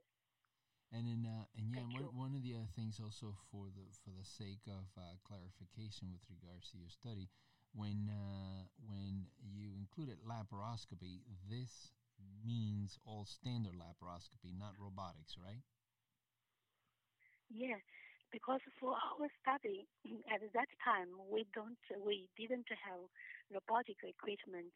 And 0.94 1.10
in 1.10 1.26
uh, 1.26 1.50
and 1.58 1.74
yeah, 1.74 1.82
one, 1.92 2.14
one 2.14 2.34
of 2.38 2.44
the 2.46 2.54
other 2.56 2.72
things 2.78 3.02
also 3.02 3.34
for 3.52 3.68
the 3.74 3.90
for 4.06 4.14
the 4.14 4.24
sake 4.24 4.64
of 4.70 4.86
uh, 4.96 5.18
clarification 5.26 6.14
with 6.14 6.24
regards 6.30 6.70
to 6.72 6.78
your 6.78 6.94
study, 6.94 7.28
when 7.74 8.08
uh, 8.08 8.70
when 8.86 9.28
you 9.42 9.74
included 9.76 10.22
laparoscopy, 10.24 11.26
this 11.50 11.92
means 12.46 12.98
all 13.04 13.26
standard 13.26 13.74
laparoscopy, 13.74 14.54
not 14.54 14.78
robotics, 14.80 15.36
right? 15.42 15.66
Yeah, 17.50 17.82
because 18.32 18.62
for 18.80 18.94
our 18.94 19.28
study 19.42 19.88
at 20.32 20.42
that 20.54 20.70
time 20.84 21.10
we 21.32 21.46
don't 21.54 21.80
we 22.04 22.28
didn't 22.38 22.68
have 22.70 23.02
robotic 23.54 23.98
equipment 24.04 24.74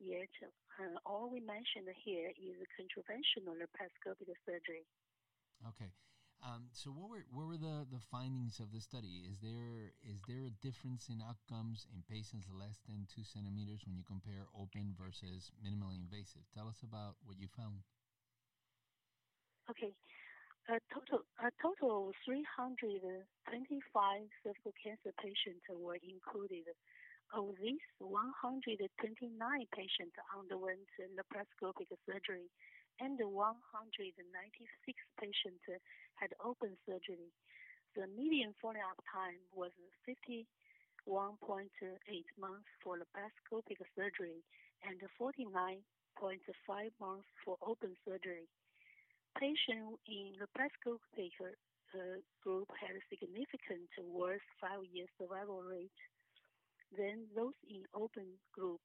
yet. 0.00 0.32
Uh, 0.74 0.98
all 1.06 1.30
we 1.30 1.38
mentioned 1.38 1.86
here 2.02 2.34
is 2.34 2.58
conventional 2.74 3.54
laparoscopic 3.54 4.26
surgery. 4.42 4.82
Okay. 5.62 5.94
Um, 6.44 6.68
so 6.76 6.90
what 6.90 7.08
were 7.08 7.24
what 7.32 7.46
were 7.48 7.56
the, 7.56 7.88
the 7.88 8.02
findings 8.12 8.60
of 8.60 8.68
the 8.68 8.80
study? 8.80 9.24
Is 9.24 9.40
there 9.40 9.96
is 10.04 10.20
there 10.28 10.44
a 10.44 10.52
difference 10.60 11.08
in 11.08 11.24
outcomes 11.24 11.86
in 11.88 12.04
patients 12.04 12.52
less 12.52 12.82
than 12.84 13.08
two 13.08 13.24
centimeters 13.24 13.80
when 13.86 13.96
you 13.96 14.04
compare 14.04 14.44
open 14.52 14.92
versus 14.92 15.48
minimally 15.64 15.96
invasive? 15.96 16.44
Tell 16.52 16.68
us 16.68 16.84
about 16.84 17.16
what 17.24 17.40
you 17.40 17.48
found. 17.56 17.80
Okay, 19.70 19.96
a 20.68 20.80
total, 20.88 21.20
a 21.44 21.52
total 21.60 22.08
of 22.08 22.16
325 22.24 23.20
cervical 24.40 24.72
cancer 24.80 25.12
patients 25.20 25.60
were 25.68 26.00
included. 26.00 26.64
Of 27.36 27.52
these, 27.60 27.84
129 28.00 28.80
patients 29.76 30.16
underwent 30.32 30.88
laparoscopic 31.18 31.92
surgery, 32.08 32.48
and 33.00 33.18
196 33.20 34.24
patients 35.20 35.64
had 36.16 36.32
open 36.40 36.78
surgery. 36.88 37.28
The 37.92 38.06
median 38.08 38.54
follow-up 38.62 39.04
time 39.12 39.42
was 39.52 39.72
51.8 40.08 40.48
months 42.40 42.70
for 42.80 42.96
laparoscopic 42.96 43.84
surgery 43.92 44.40
and 44.80 44.96
49.5 45.20 45.82
months 47.00 47.28
for 47.44 47.56
open 47.66 47.92
surgery 48.06 48.48
patients 49.38 49.98
in 50.06 50.34
the 50.38 50.46
laparoscopic 50.46 51.34
uh, 51.94 52.18
group 52.42 52.68
had 52.74 52.96
a 52.96 53.04
significant 53.10 53.90
worse 54.02 54.44
five-year 54.60 55.06
survival 55.18 55.62
rate 55.62 56.00
than 56.96 57.26
those 57.34 57.56
in 57.68 57.82
open 57.94 58.26
group. 58.54 58.82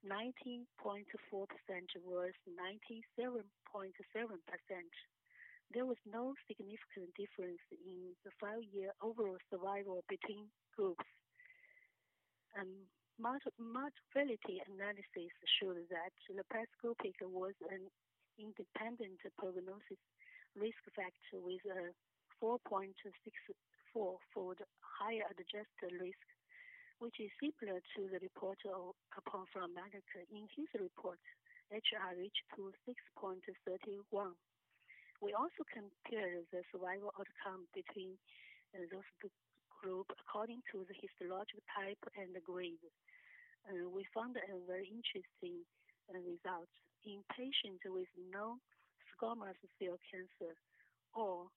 19.4% 0.00 0.64
versus 0.88 2.40
97.7%. 3.20 3.36
There 5.72 5.86
was 5.86 6.00
no 6.08 6.34
significant 6.48 7.12
difference 7.14 7.62
in 7.70 8.16
the 8.24 8.32
five-year 8.40 8.90
overall 9.04 9.38
survival 9.52 10.02
between 10.08 10.48
groups. 10.74 11.04
Um, 12.58 12.88
mortality 13.20 14.64
analysis 14.64 15.32
showed 15.60 15.84
that 15.92 16.12
the 16.26 16.40
laparoscopic 16.40 17.20
was 17.22 17.52
an 17.70 17.84
independent 18.40 19.20
prognosis 19.36 20.00
risk 20.56 20.80
factor 20.96 21.36
with 21.38 21.60
a 21.68 21.92
4.64-fold 22.40 24.56
higher 24.80 25.28
adjusted 25.28 25.92
risk, 26.00 26.24
which 26.98 27.20
is 27.20 27.30
similar 27.36 27.84
to 27.94 28.08
the 28.08 28.18
report 28.18 28.58
of, 28.66 28.96
Uppal 29.12 29.44
from 29.52 29.76
America 29.76 30.24
in 30.32 30.48
his 30.56 30.66
report, 30.80 31.20
HR 31.70 32.16
reached 32.18 32.42
to 32.56 32.72
6.31. 32.88 34.32
We 35.20 35.36
also 35.36 35.68
compared 35.68 36.48
the 36.50 36.64
survival 36.72 37.12
outcome 37.14 37.68
between 37.76 38.16
uh, 38.72 38.88
those 38.88 39.04
groups 39.68 40.16
according 40.24 40.64
to 40.72 40.88
the 40.88 40.96
histological 40.96 41.60
type 41.76 42.00
and 42.16 42.32
the 42.32 42.40
grade. 42.40 42.80
Uh, 43.68 43.84
we 43.92 44.08
found 44.16 44.40
a 44.40 44.56
very 44.64 44.88
interesting 44.88 45.60
uh, 46.08 46.16
result 46.24 46.72
in 47.04 47.24
patients 47.32 47.82
with 47.86 48.10
no 48.32 48.60
squamous 49.12 49.56
cell 49.78 49.98
cancer 50.10 50.54
or 51.14 51.48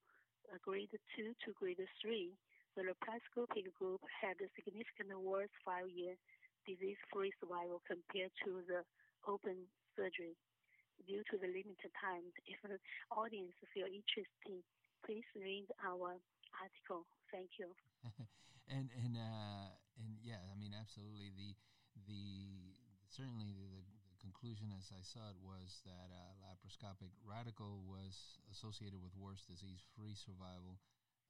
grade 0.64 0.92
2 1.16 1.34
to 1.46 1.50
grade 1.58 1.80
3, 2.02 2.32
the 2.76 2.84
laparoscopic 2.84 3.70
group 3.78 4.02
had 4.10 4.38
a 4.42 4.50
significantly 4.58 5.18
worse 5.18 5.52
five-year 5.66 6.16
disease-free 6.66 7.32
survival 7.40 7.82
compared 7.86 8.32
to 8.44 8.64
the 8.68 8.82
open 9.28 9.68
surgery. 9.96 10.36
Due 11.08 11.26
to 11.32 11.36
the 11.42 11.50
limited 11.50 11.92
time, 12.00 12.24
if 12.46 12.60
the 12.64 12.78
audience 13.12 13.52
feel 13.74 13.90
interested, 13.90 14.62
please 15.04 15.26
read 15.36 15.68
our 15.84 16.16
article. 16.62 17.04
Thank 17.34 17.58
you. 17.60 17.74
and 18.70 18.88
and 18.94 19.18
uh, 19.18 19.74
and 20.00 20.16
yeah, 20.22 20.40
I 20.48 20.56
mean, 20.56 20.72
absolutely. 20.78 21.34
The 21.36 21.58
the 22.08 22.24
certainly 23.10 23.52
the 23.58 23.84
conclusion, 24.24 24.72
as 24.72 24.88
I 24.96 25.04
saw 25.04 25.28
it, 25.28 25.40
was 25.44 25.84
that 25.84 26.08
uh, 26.16 26.40
laparoscopic 26.40 27.12
radical 27.28 27.84
was 27.84 28.40
associated 28.48 29.04
with 29.04 29.12
worse 29.20 29.44
disease-free 29.44 30.16
survival 30.16 30.80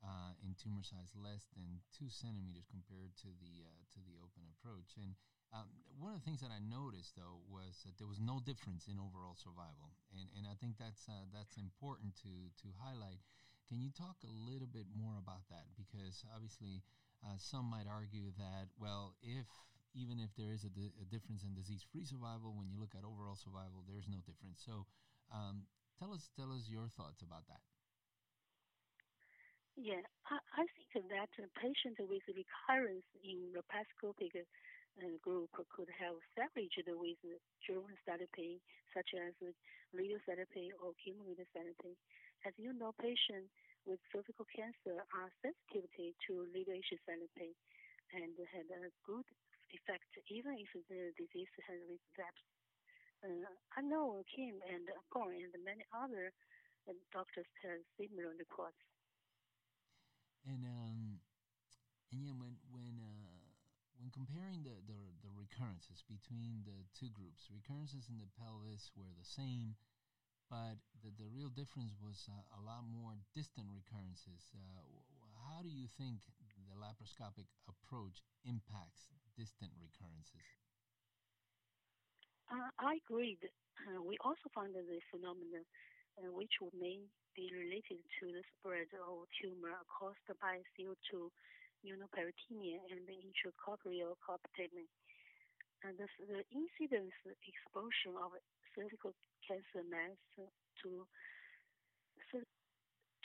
uh, 0.05 0.37
in 0.45 0.53
tumor 0.53 0.85
size 0.85 1.09
less 1.17 1.49
than 1.57 1.81
two 1.89 2.13
centimeters 2.13 2.69
compared 2.69 3.17
to 3.25 3.33
the 3.41 3.65
uh, 3.65 3.81
to 3.97 3.99
the 4.05 4.19
open 4.21 4.45
approach. 4.53 4.93
And 5.01 5.17
um, 5.49 5.65
one 5.97 6.13
of 6.13 6.21
the 6.21 6.25
things 6.27 6.45
that 6.45 6.53
I 6.53 6.61
noticed, 6.61 7.17
though, 7.17 7.41
was 7.49 7.81
that 7.87 7.97
there 7.97 8.09
was 8.09 8.21
no 8.21 8.37
difference 8.43 8.85
in 8.85 9.01
overall 9.01 9.33
survival, 9.33 9.97
and 10.13 10.29
and 10.37 10.45
I 10.45 10.53
think 10.61 10.77
that's 10.77 11.09
uh, 11.09 11.25
that's 11.33 11.57
important 11.57 12.13
to 12.21 12.53
to 12.61 12.67
highlight. 12.77 13.25
Can 13.71 13.79
you 13.81 13.89
talk 13.89 14.21
a 14.21 14.33
little 14.33 14.69
bit 14.69 14.85
more 14.93 15.17
about 15.17 15.47
that? 15.49 15.71
Because 15.73 16.27
obviously, 16.35 16.83
uh, 17.23 17.39
some 17.39 17.65
might 17.71 17.87
argue 17.89 18.29
that 18.37 18.69
well, 18.77 19.15
if 19.23 19.47
even 19.93 20.19
if 20.19 20.35
there 20.35 20.51
is 20.51 20.63
a, 20.65 20.69
di- 20.69 20.93
a 21.01 21.05
difference 21.05 21.43
in 21.43 21.53
disease-free 21.53 22.05
survival, 22.05 22.53
when 22.57 22.69
you 22.69 22.79
look 22.79 22.95
at 22.97 23.05
overall 23.05 23.35
survival, 23.37 23.83
there's 23.87 24.09
no 24.09 24.19
difference. 24.25 24.61
So, 24.65 24.85
um, 25.31 25.65
tell 25.99 26.13
us 26.13 26.29
tell 26.35 26.51
us 26.51 26.67
your 26.69 26.87
thoughts 26.89 27.21
about 27.21 27.47
that. 27.47 27.61
Yeah, 29.77 30.03
I, 30.29 30.37
I 30.59 30.65
think 30.93 31.07
that 31.09 31.31
a 31.39 31.47
patient 31.59 31.97
with 31.99 32.23
recurrence 32.29 33.07
in 33.23 33.53
laparoscopic 33.55 34.33
uh, 34.37 35.17
group 35.23 35.49
could 35.73 35.89
have 35.99 36.17
salvaged 36.37 36.85
with 36.87 37.21
German 37.65 37.97
therapy, 38.05 38.61
such 38.93 39.13
as 39.17 39.33
radiotherapy 39.95 40.71
or 40.81 40.93
chemotherapy. 41.01 41.95
As 42.45 42.53
you 42.57 42.73
know, 42.73 42.93
patients 43.01 43.49
with 43.85 43.99
cervical 44.13 44.45
cancer 44.53 45.01
are 45.15 45.31
sensitive 45.41 45.87
to 46.27 46.45
radiation 46.53 46.99
therapy 47.05 47.55
and 48.13 48.33
had 48.53 48.67
a 48.69 48.89
good 49.05 49.25
effect 49.73 50.07
even 50.29 50.55
if 50.61 50.69
the 50.87 51.11
disease 51.17 51.51
has 51.67 51.79
relapsed. 51.89 52.49
Uh, 53.23 53.49
I 53.75 53.81
know 53.81 54.21
Kim 54.29 54.59
and 54.67 54.85
Gong 55.11 55.33
and 55.33 55.51
many 55.63 55.83
other 55.95 56.31
uh, 56.87 56.93
doctors 57.11 57.47
have 57.63 57.79
similar 57.95 58.35
reports. 58.35 58.79
And 60.43 60.67
um, 60.67 61.23
and 62.11 62.19
yeah, 62.19 62.35
when 62.35 62.59
when 62.69 62.99
uh, 62.99 63.39
when 63.95 64.11
comparing 64.11 64.61
the, 64.67 64.75
the 64.83 65.01
the 65.23 65.31
recurrences 65.31 66.03
between 66.03 66.67
the 66.67 66.83
two 66.91 67.07
groups, 67.15 67.47
recurrences 67.47 68.11
in 68.11 68.19
the 68.19 68.27
pelvis 68.35 68.91
were 68.93 69.15
the 69.15 69.23
same, 69.23 69.79
but 70.51 70.75
the, 70.99 71.15
the 71.15 71.31
real 71.31 71.47
difference 71.47 71.95
was 71.97 72.27
uh, 72.27 72.59
a 72.59 72.61
lot 72.61 72.83
more 72.83 73.15
distant 73.31 73.71
recurrences. 73.71 74.51
Uh, 74.51 74.83
how 75.47 75.63
do 75.63 75.71
you 75.71 75.87
think 75.95 76.27
the 76.37 76.75
laparoscopic 76.75 77.47
approach 77.71 78.23
impacts 78.43 79.07
distant 79.37 79.73
recurrences? 79.81 80.47
Uh, 82.51 82.69
I 82.77 83.01
agreed. 83.01 83.41
Uh, 83.83 84.01
we 84.01 84.17
also 84.21 84.47
found 84.53 84.77
the 84.77 84.99
phenomenon 85.09 85.65
uh, 86.21 86.29
which 86.29 86.53
may 86.77 87.01
be 87.33 87.49
related 87.49 87.97
to 88.21 88.23
the 88.29 88.45
spread 88.53 88.89
of 88.93 89.25
tumor 89.41 89.73
caused 89.89 90.21
by 90.37 90.61
CO2 90.77 91.33
pneumoperitoneum 91.81 92.79
and 92.93 93.03
intracorporeal 93.09 94.15
compartment. 94.21 94.87
And 95.83 95.97
the, 95.97 96.07
the 96.29 96.45
incidence 96.53 97.11
exposure 97.43 98.15
of 98.15 98.37
cervical 98.77 99.11
cancer 99.43 99.83
mass 99.89 100.15
to 100.85 101.05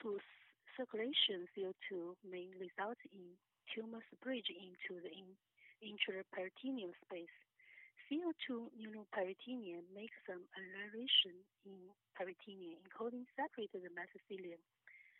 to 0.02 0.14
circulation 0.78 1.50
CO2 1.54 2.14
may 2.22 2.46
result 2.54 2.98
in 3.10 3.34
tumor 3.74 3.98
spread 4.14 4.46
into 4.46 5.02
the 5.02 5.10
intraperitoneal 5.82 6.94
space. 7.04 7.36
CO2 8.08 8.72
pneumoperitoneum 8.72 9.84
makes 9.92 10.16
some 10.24 10.40
aeration 10.56 11.36
in 11.68 11.76
peritoneum, 12.16 12.80
including 12.80 13.28
separated 13.36 13.84
mesothelium 13.92 14.60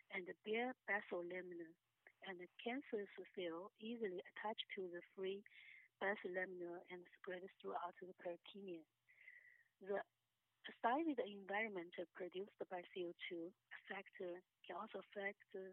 and 0.09 0.25
the 0.25 0.33
bare 0.41 0.73
basal 0.89 1.21
lamina, 1.21 1.69
and 2.25 2.41
the 2.41 2.49
cancerous 2.57 3.09
cell 3.37 3.69
easily 3.77 4.17
attached 4.33 4.65
to 4.73 4.89
the 4.89 5.05
free 5.13 5.45
basal 6.01 6.33
lamina 6.33 6.81
and 6.89 7.05
spread 7.21 7.45
throughout 7.61 7.93
the 8.01 8.09
peritoneum. 8.17 8.81
The 9.85 10.01
acidic 10.65 11.21
environment 11.23 11.93
produced 12.17 12.57
by 12.73 12.81
CO2 12.89 13.53
affect, 13.85 14.17
can 14.65 14.75
also 14.81 15.05
affect 15.05 15.39
the 15.53 15.69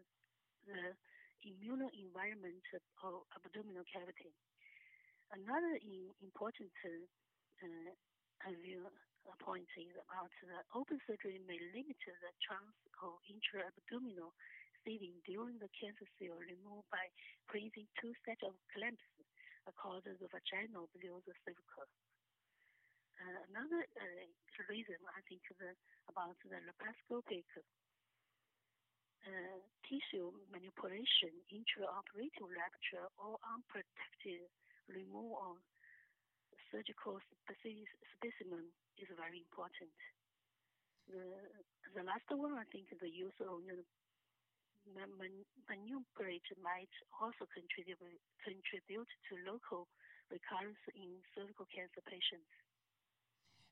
immune 1.41 1.89
environment 1.97 2.61
of 2.77 3.25
abdominal 3.33 3.85
cavity. 3.89 4.37
Another 5.31 5.75
important 6.23 6.71
uh, 6.85 7.91
point 9.43 9.67
is 9.75 9.91
about 10.07 10.31
the 10.39 10.59
open 10.71 10.99
surgery 11.03 11.39
may 11.43 11.59
limit 11.75 11.99
the 11.99 12.31
chance 12.39 12.77
of 13.03 13.19
intra-abdominal 13.27 14.31
seeding 14.83 15.19
during 15.27 15.59
the 15.59 15.67
cancer 15.75 16.07
cell 16.15 16.39
removal 16.39 16.87
by 16.87 17.11
placing 17.51 17.87
two 17.99 18.15
sets 18.23 18.43
of 18.43 18.55
clamps 18.71 19.03
across 19.67 19.99
the 20.07 20.15
vaginal 20.31 20.87
below 20.95 21.19
the 21.27 21.35
cervical. 21.43 21.87
Uh, 23.19 23.39
another 23.51 23.83
uh, 23.83 24.23
reason 24.71 24.95
I 25.11 25.19
think 25.27 25.43
the, 25.59 25.75
about 26.07 26.39
the 26.47 26.59
laparoscopic 26.63 27.49
uh, 29.27 29.59
tissue 29.83 30.31
manipulation, 30.53 31.35
intraoperative 31.51 32.47
rupture, 32.47 33.11
or 33.19 33.35
unprotected 33.43 34.47
removal 34.89 35.39
of 35.53 35.55
surgical 36.71 37.19
specimen 37.47 38.65
is 38.99 39.07
very 39.15 39.39
important. 39.39 39.93
The, 41.07 41.23
the 41.95 42.03
last 42.03 42.27
one, 42.31 42.59
I 42.59 42.67
think 42.71 42.91
the 42.91 43.07
use 43.07 43.35
of 43.39 43.63
you 43.63 43.79
know, 43.79 43.87
manipulate 45.15 46.47
might 46.59 46.91
also 47.15 47.47
contribute, 47.51 47.99
contribute 48.43 49.11
to 49.29 49.33
local 49.47 49.87
recurrence 50.31 50.79
in 50.95 51.23
cervical 51.35 51.67
cancer 51.71 52.03
patients. 52.03 52.51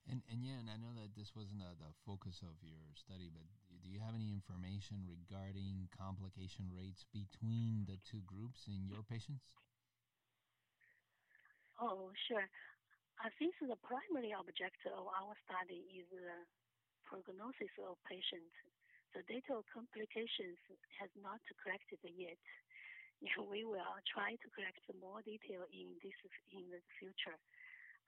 And 0.05 0.21
and 0.29 0.45
yeah, 0.45 0.61
and 0.61 0.69
I 0.69 0.77
know 0.77 0.93
that 1.01 1.17
this 1.17 1.33
wasn't 1.33 1.65
a, 1.65 1.73
the 1.81 1.89
focus 2.05 2.41
of 2.45 2.53
your 2.61 2.93
study, 2.93 3.33
but 3.33 3.41
do 3.81 3.89
you 3.89 3.99
have 3.99 4.13
any 4.13 4.29
information 4.29 5.01
regarding 5.01 5.89
complication 5.97 6.69
rates 6.69 7.05
between 7.09 7.85
the 7.89 7.97
two 8.05 8.21
groups 8.29 8.69
in 8.69 8.85
your 8.85 9.01
patients? 9.01 9.49
Oh, 11.79 12.11
sure. 12.27 12.47
I 13.19 13.29
think 13.39 13.55
the 13.61 13.77
primary 13.83 14.31
objective 14.31 14.93
of 14.93 15.07
our 15.07 15.35
study 15.47 15.83
is 15.99 16.07
the 16.11 16.45
prognosis 17.07 17.71
of 17.79 17.97
patients. 18.07 18.55
The 19.15 19.23
data 19.23 19.55
of 19.55 19.65
complications 19.71 20.59
has 20.99 21.09
not 21.15 21.39
collected 21.63 21.99
yet. 22.03 22.39
We 23.49 23.63
will 23.65 23.79
try 24.13 24.35
to 24.35 24.47
collect 24.51 24.83
more 24.99 25.21
detail 25.23 25.63
in 25.71 25.95
this 26.03 26.17
in 26.51 26.69
the 26.69 26.81
future. 26.99 27.39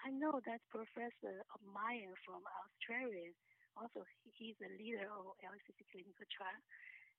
I 0.03 0.11
know 0.11 0.41
that 0.45 0.61
Professor 0.69 1.41
Meyer 1.63 2.13
from 2.25 2.43
Australia, 2.45 3.31
also 3.77 4.03
he's 4.37 4.57
a 4.61 4.71
leader 4.77 5.07
of 5.09 5.33
LACC 5.41 5.79
clinical 5.89 6.27
trial, 6.35 6.61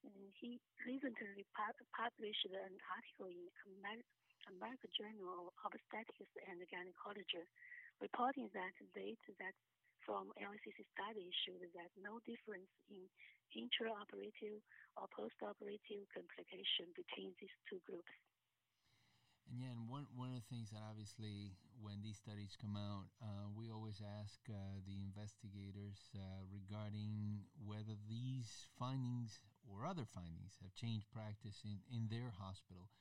and 0.05 0.31
he 0.39 0.61
recently 0.85 1.43
pu- 1.55 1.85
published 1.97 2.45
an 2.51 2.77
article 2.95 3.27
in 3.33 3.49
Amer- 3.67 4.05
American 4.57 4.89
Journal 4.97 5.53
of 5.53 5.71
Obstetrics 5.73 6.33
and 6.49 6.59
Gynecology, 6.69 7.45
reporting 8.01 8.49
that 8.57 8.73
data 8.95 9.29
that 9.37 9.55
from 10.05 10.33
LACC 10.39 10.81
study 10.95 11.29
showed 11.45 11.69
that 11.77 11.91
no 11.99 12.17
difference 12.25 12.71
in 12.89 13.05
intraoperative 13.53 14.61
or 14.97 15.05
postoperative 15.13 16.05
complication 16.13 16.89
between 16.97 17.33
these 17.37 17.53
two 17.69 17.81
groups. 17.85 18.13
And 19.49 19.57
yeah, 19.65 19.73
and 19.73 19.89
one 19.89 20.05
one 20.13 20.29
of 20.29 20.37
the 20.37 20.45
things 20.45 20.69
that 20.69 20.85
obviously 20.85 21.57
when 21.81 22.05
these 22.05 22.21
studies 22.21 22.53
come 22.53 22.77
out, 22.77 23.09
uh, 23.17 23.49
we 23.49 23.73
always 23.73 23.97
ask 23.97 24.37
uh, 24.45 24.77
the 24.85 25.01
investigators 25.01 25.97
uh, 26.13 26.45
regarding 26.53 27.49
whether 27.57 27.97
these 28.05 28.69
findings 28.77 29.41
or 29.65 29.89
other 29.89 30.05
findings 30.05 30.53
have 30.61 30.75
changed 30.77 31.09
practice 31.09 31.65
in, 31.65 31.81
in 31.89 32.13
their 32.13 32.29
hospital. 32.37 32.93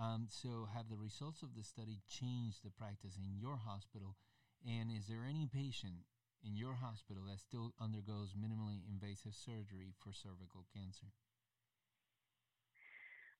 Um, 0.00 0.32
so, 0.32 0.64
have 0.72 0.88
the 0.88 0.96
results 0.96 1.44
of 1.44 1.52
the 1.52 1.62
study 1.62 2.00
changed 2.08 2.64
the 2.64 2.72
practice 2.72 3.20
in 3.20 3.36
your 3.36 3.60
hospital? 3.60 4.16
And 4.64 4.88
is 4.88 5.04
there 5.12 5.28
any 5.28 5.44
patient 5.44 6.08
in 6.40 6.56
your 6.56 6.72
hospital 6.72 7.28
that 7.28 7.44
still 7.44 7.76
undergoes 7.76 8.32
minimally 8.32 8.80
invasive 8.88 9.36
surgery 9.36 9.92
for 10.00 10.16
cervical 10.16 10.64
cancer? 10.72 11.12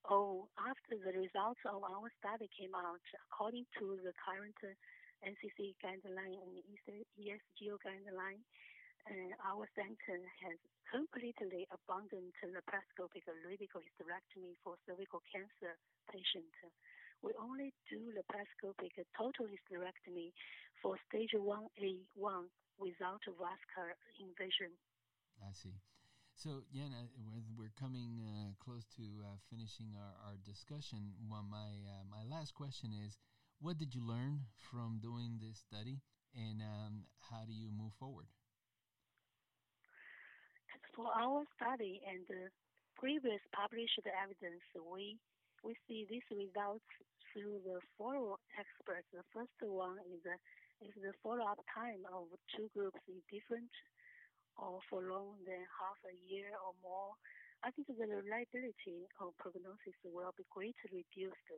Oh, 0.05 0.49
after 0.61 1.01
the 1.01 1.17
results 1.17 1.65
of 1.65 1.81
our 1.81 2.13
study 2.21 2.45
came 2.53 2.77
out, 2.77 3.01
according 3.25 3.65
to 3.81 3.97
the 4.05 4.13
current 4.21 4.57
NCC 5.25 5.73
guideline 5.81 6.37
and 6.45 6.61
ESGO 7.17 7.81
guideline, 7.81 8.45
uh, 9.09 9.33
our 9.47 9.65
center 9.73 10.19
has 10.45 10.57
completely 10.91 11.65
abandoned 11.71 12.35
laparoscopic 12.43 13.23
radical 13.47 13.81
hysterectomy 13.81 14.53
for 14.63 14.75
cervical 14.85 15.23
cancer 15.31 15.73
patients. 16.11 16.53
We 17.23 17.31
only 17.37 17.73
do 17.89 18.11
laparoscopic 18.13 18.97
total 19.17 19.45
hysterectomy 19.47 20.33
for 20.81 20.97
stage 21.07 21.33
1A1 21.37 22.43
without 22.77 23.21
vascular 23.25 23.93
invasion. 24.19 24.73
I 25.41 25.53
see. 25.53 25.77
So, 26.33 26.63
Yana, 26.73 27.05
we're 27.57 27.73
coming 27.79 28.21
uh, 28.25 28.53
close 28.63 28.85
to 28.97 29.03
uh, 29.21 29.37
finishing 29.49 29.93
our, 29.93 30.31
our 30.31 30.37
discussion. 30.43 31.13
Well, 31.29 31.45
my 31.45 31.69
uh, 31.85 32.03
my 32.09 32.23
last 32.25 32.55
question 32.55 32.89
is, 32.93 33.17
what 33.59 33.77
did 33.77 33.93
you 33.93 34.01
learn 34.01 34.49
from 34.57 34.99
doing 35.01 35.37
this 35.39 35.59
study, 35.59 36.01
and 36.33 36.61
um, 36.61 37.05
how 37.29 37.45
do 37.45 37.53
you 37.53 37.69
move 37.69 37.93
forward? 37.99 38.25
For 40.95 41.07
our 41.07 41.43
study 41.55 42.01
and 42.03 42.27
previous 42.99 43.41
published 43.55 44.03
evidence, 44.05 44.63
we 44.75 45.17
we 45.63 45.77
see 45.87 46.09
these 46.09 46.25
results 46.33 46.85
through 47.31 47.61
the 47.63 47.79
follow 47.97 48.41
experts. 48.57 49.05
The 49.13 49.21
first 49.29 49.53
one 49.61 50.01
is 50.09 50.19
the, 50.25 50.35
is 50.81 50.95
the 50.97 51.13
follow-up 51.21 51.61
time 51.69 52.01
of 52.09 52.33
two 52.57 52.65
groups 52.73 52.97
is 53.05 53.21
different 53.29 53.69
or 54.57 54.79
for 54.89 55.05
longer 55.05 55.39
than 55.45 55.63
half 55.79 55.99
a 56.03 56.15
year 56.27 56.51
or 56.59 56.73
more, 56.83 57.15
I 57.63 57.69
think 57.71 57.87
the 57.87 57.97
reliability 57.97 59.05
of 59.21 59.37
prognosis 59.37 59.97
will 60.03 60.33
be 60.33 60.45
greatly 60.49 61.05
reduced. 61.05 61.49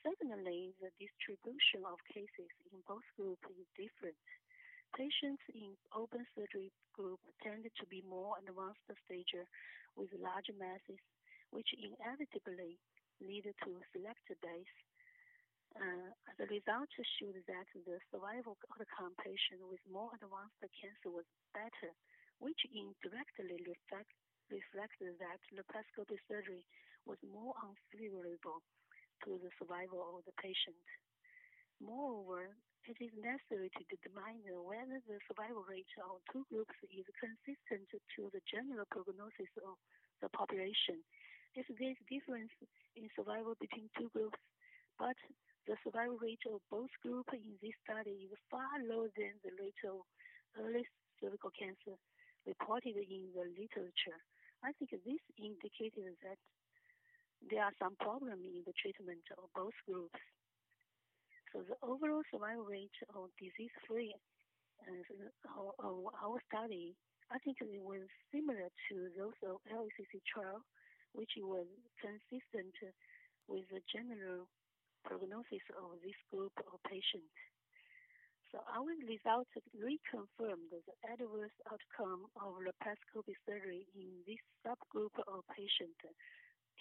Secondly, 0.00 0.72
the 0.78 0.92
distribution 1.00 1.82
of 1.88 1.98
cases 2.12 2.50
in 2.70 2.78
both 2.86 3.04
groups 3.18 3.44
is 3.50 3.66
different. 3.74 4.20
Patients 4.94 5.42
in 5.50 5.74
open 5.90 6.22
surgery 6.38 6.70
group 6.94 7.18
tend 7.42 7.66
to 7.66 7.84
be 7.90 8.02
more 8.06 8.38
advanced 8.38 8.86
stage 9.04 9.34
with 9.98 10.10
large 10.22 10.50
masses, 10.54 11.02
which 11.50 11.66
inevitably 11.74 12.78
lead 13.18 13.44
to 13.66 13.70
selected 13.90 14.38
death. 14.38 14.74
Uh, 15.74 16.14
the 16.38 16.46
results 16.46 16.94
showed 17.18 17.42
that 17.50 17.66
the 17.74 17.98
survival 18.14 18.54
outcome 18.78 19.18
patient 19.18 19.58
with 19.66 19.82
more 19.90 20.14
advanced 20.14 20.62
cancer 20.78 21.10
was 21.10 21.26
better 21.50 21.90
which 22.38 22.62
indirectly 22.70 23.58
reflect, 23.62 24.10
reflected 24.50 25.18
that 25.18 25.40
laparoscopic 25.54 26.18
surgery 26.26 26.62
was 27.06 27.18
more 27.22 27.54
unfavorable 27.62 28.62
to 29.22 29.38
the 29.42 29.50
survival 29.58 30.18
of 30.18 30.24
the 30.26 30.34
patient. 30.40 30.78
Moreover, 31.80 32.54
it 32.84 33.00
is 33.00 33.12
necessary 33.16 33.72
to 33.72 33.82
determine 33.88 34.44
whether 34.44 35.00
the 35.08 35.16
survival 35.24 35.64
rate 35.64 35.88
of 36.04 36.20
two 36.28 36.44
groups 36.52 36.76
is 36.92 37.08
consistent 37.16 37.88
to 37.88 38.28
the 38.28 38.44
general 38.44 38.84
prognosis 38.92 39.48
of 39.64 39.80
the 40.20 40.28
population. 40.36 41.00
If 41.56 41.64
there 41.72 41.96
is 41.96 42.00
difference 42.10 42.52
in 42.92 43.08
survival 43.16 43.56
between 43.56 43.88
two 43.96 44.12
groups, 44.12 44.36
but 45.00 45.16
the 45.64 45.80
survival 45.80 46.20
rate 46.20 46.44
of 46.44 46.60
both 46.68 46.92
groups 47.00 47.32
in 47.32 47.56
this 47.64 47.72
study 47.88 48.28
is 48.28 48.36
far 48.52 48.68
lower 48.84 49.08
than 49.16 49.32
the 49.40 49.56
rate 49.56 49.80
of 49.88 50.04
early 50.60 50.84
cervical 51.22 51.50
cancer 51.56 51.96
reported 52.44 53.00
in 53.00 53.32
the 53.32 53.48
literature. 53.48 54.20
I 54.60 54.76
think 54.76 54.92
this 54.92 55.24
indicated 55.40 56.20
that 56.20 56.36
there 57.48 57.64
are 57.64 57.76
some 57.80 57.96
problems 57.96 58.44
in 58.44 58.60
the 58.68 58.76
treatment 58.76 59.24
of 59.40 59.48
both 59.56 59.76
groups. 59.88 60.20
So 61.54 61.62
the 61.62 61.78
overall 61.86 62.26
survival 62.34 62.66
rate 62.66 62.98
of 63.14 63.30
disease-free 63.38 64.10
uh, 64.10 65.70
of 65.78 66.10
our 66.18 66.42
study, 66.50 66.98
I 67.30 67.38
think 67.46 67.62
it 67.62 67.78
was 67.78 68.10
similar 68.34 68.66
to 68.90 68.94
those 69.14 69.38
of 69.46 69.62
LACC 69.70 70.18
trial, 70.26 70.66
which 71.14 71.30
was 71.38 71.70
consistent 72.02 72.74
with 73.46 73.70
the 73.70 73.78
general 73.86 74.50
prognosis 75.06 75.62
of 75.78 76.02
this 76.02 76.18
group 76.34 76.50
of 76.58 76.82
patients. 76.90 77.38
So 78.50 78.58
our 78.74 78.90
results 79.06 79.54
reconfirmed 79.78 80.74
the 80.74 80.82
adverse 81.06 81.54
outcome 81.70 82.34
of 82.34 82.66
laparoscopic 82.66 83.38
surgery 83.46 83.86
in 83.94 84.10
this 84.26 84.42
subgroup 84.66 85.14
of 85.30 85.46
patients, 85.54 86.02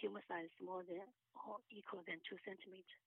tumor 0.01 0.25
size 0.25 0.49
more 0.57 0.81
than 0.81 1.05
or 1.45 1.61
equal 1.69 2.01
than 2.09 2.17
2 2.25 2.41
centimeters. 2.41 3.02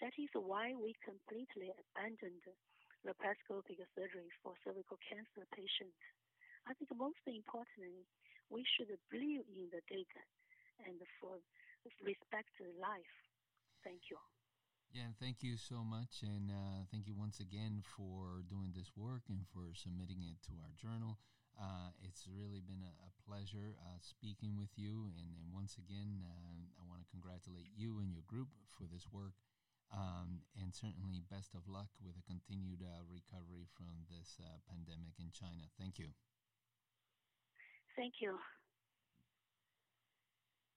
That 0.00 0.16
is 0.16 0.32
why 0.32 0.72
we 0.72 0.96
completely 1.04 1.68
abandoned 1.68 2.44
laparoscopic 3.04 3.80
surgery 3.92 4.32
for 4.40 4.56
cervical 4.64 4.96
cancer 5.04 5.44
patients. 5.52 6.00
I 6.64 6.72
think 6.74 6.88
most 6.96 7.20
importantly, 7.28 8.08
we 8.48 8.64
should 8.64 8.92
believe 9.12 9.44
in 9.48 9.68
the 9.68 9.84
data 9.88 10.22
and 10.84 10.96
for 11.20 11.40
respect 12.00 12.52
life. 12.80 13.16
Thank 13.84 14.08
you. 14.08 14.16
Yeah, 14.92 15.12
thank 15.20 15.44
you 15.44 15.56
so 15.56 15.84
much. 15.84 16.24
And 16.24 16.50
uh, 16.50 16.82
thank 16.90 17.06
you 17.06 17.14
once 17.14 17.38
again 17.38 17.84
for 17.84 18.42
doing 18.48 18.74
this 18.74 18.90
work 18.96 19.22
and 19.30 19.46
for 19.54 19.70
submitting 19.76 20.24
it 20.26 20.42
to 20.50 20.58
our 20.64 20.74
journal. 20.74 21.20
Uh, 21.54 21.94
it's 22.02 22.26
really 22.26 22.58
been 22.64 22.82
a, 22.82 22.92
a 23.06 23.12
pleasure 23.22 23.76
uh, 23.84 24.00
speaking 24.00 24.56
with 24.56 24.72
you. 24.74 25.12
And, 25.14 25.36
and 25.38 25.52
once 25.52 25.76
again, 25.78 26.24
uh, 26.24 26.80
I 26.80 26.82
want 26.88 27.04
to 27.04 27.08
congratulate 27.12 27.70
you 27.76 28.00
and 28.00 28.10
your 28.10 28.24
group 28.26 28.48
for 28.74 28.88
this 28.90 29.06
work. 29.12 29.38
Um, 29.90 30.46
and 30.54 30.72
certainly, 30.72 31.22
best 31.30 31.54
of 31.54 31.66
luck 31.66 31.90
with 31.98 32.14
a 32.14 32.22
continued 32.22 32.82
uh, 32.82 33.02
recovery 33.10 33.66
from 33.74 34.06
this 34.06 34.38
uh, 34.38 34.62
pandemic 34.70 35.18
in 35.18 35.34
China. 35.34 35.66
Thank 35.78 35.98
you. 35.98 36.14
Thank 37.96 38.14
you. 38.20 38.38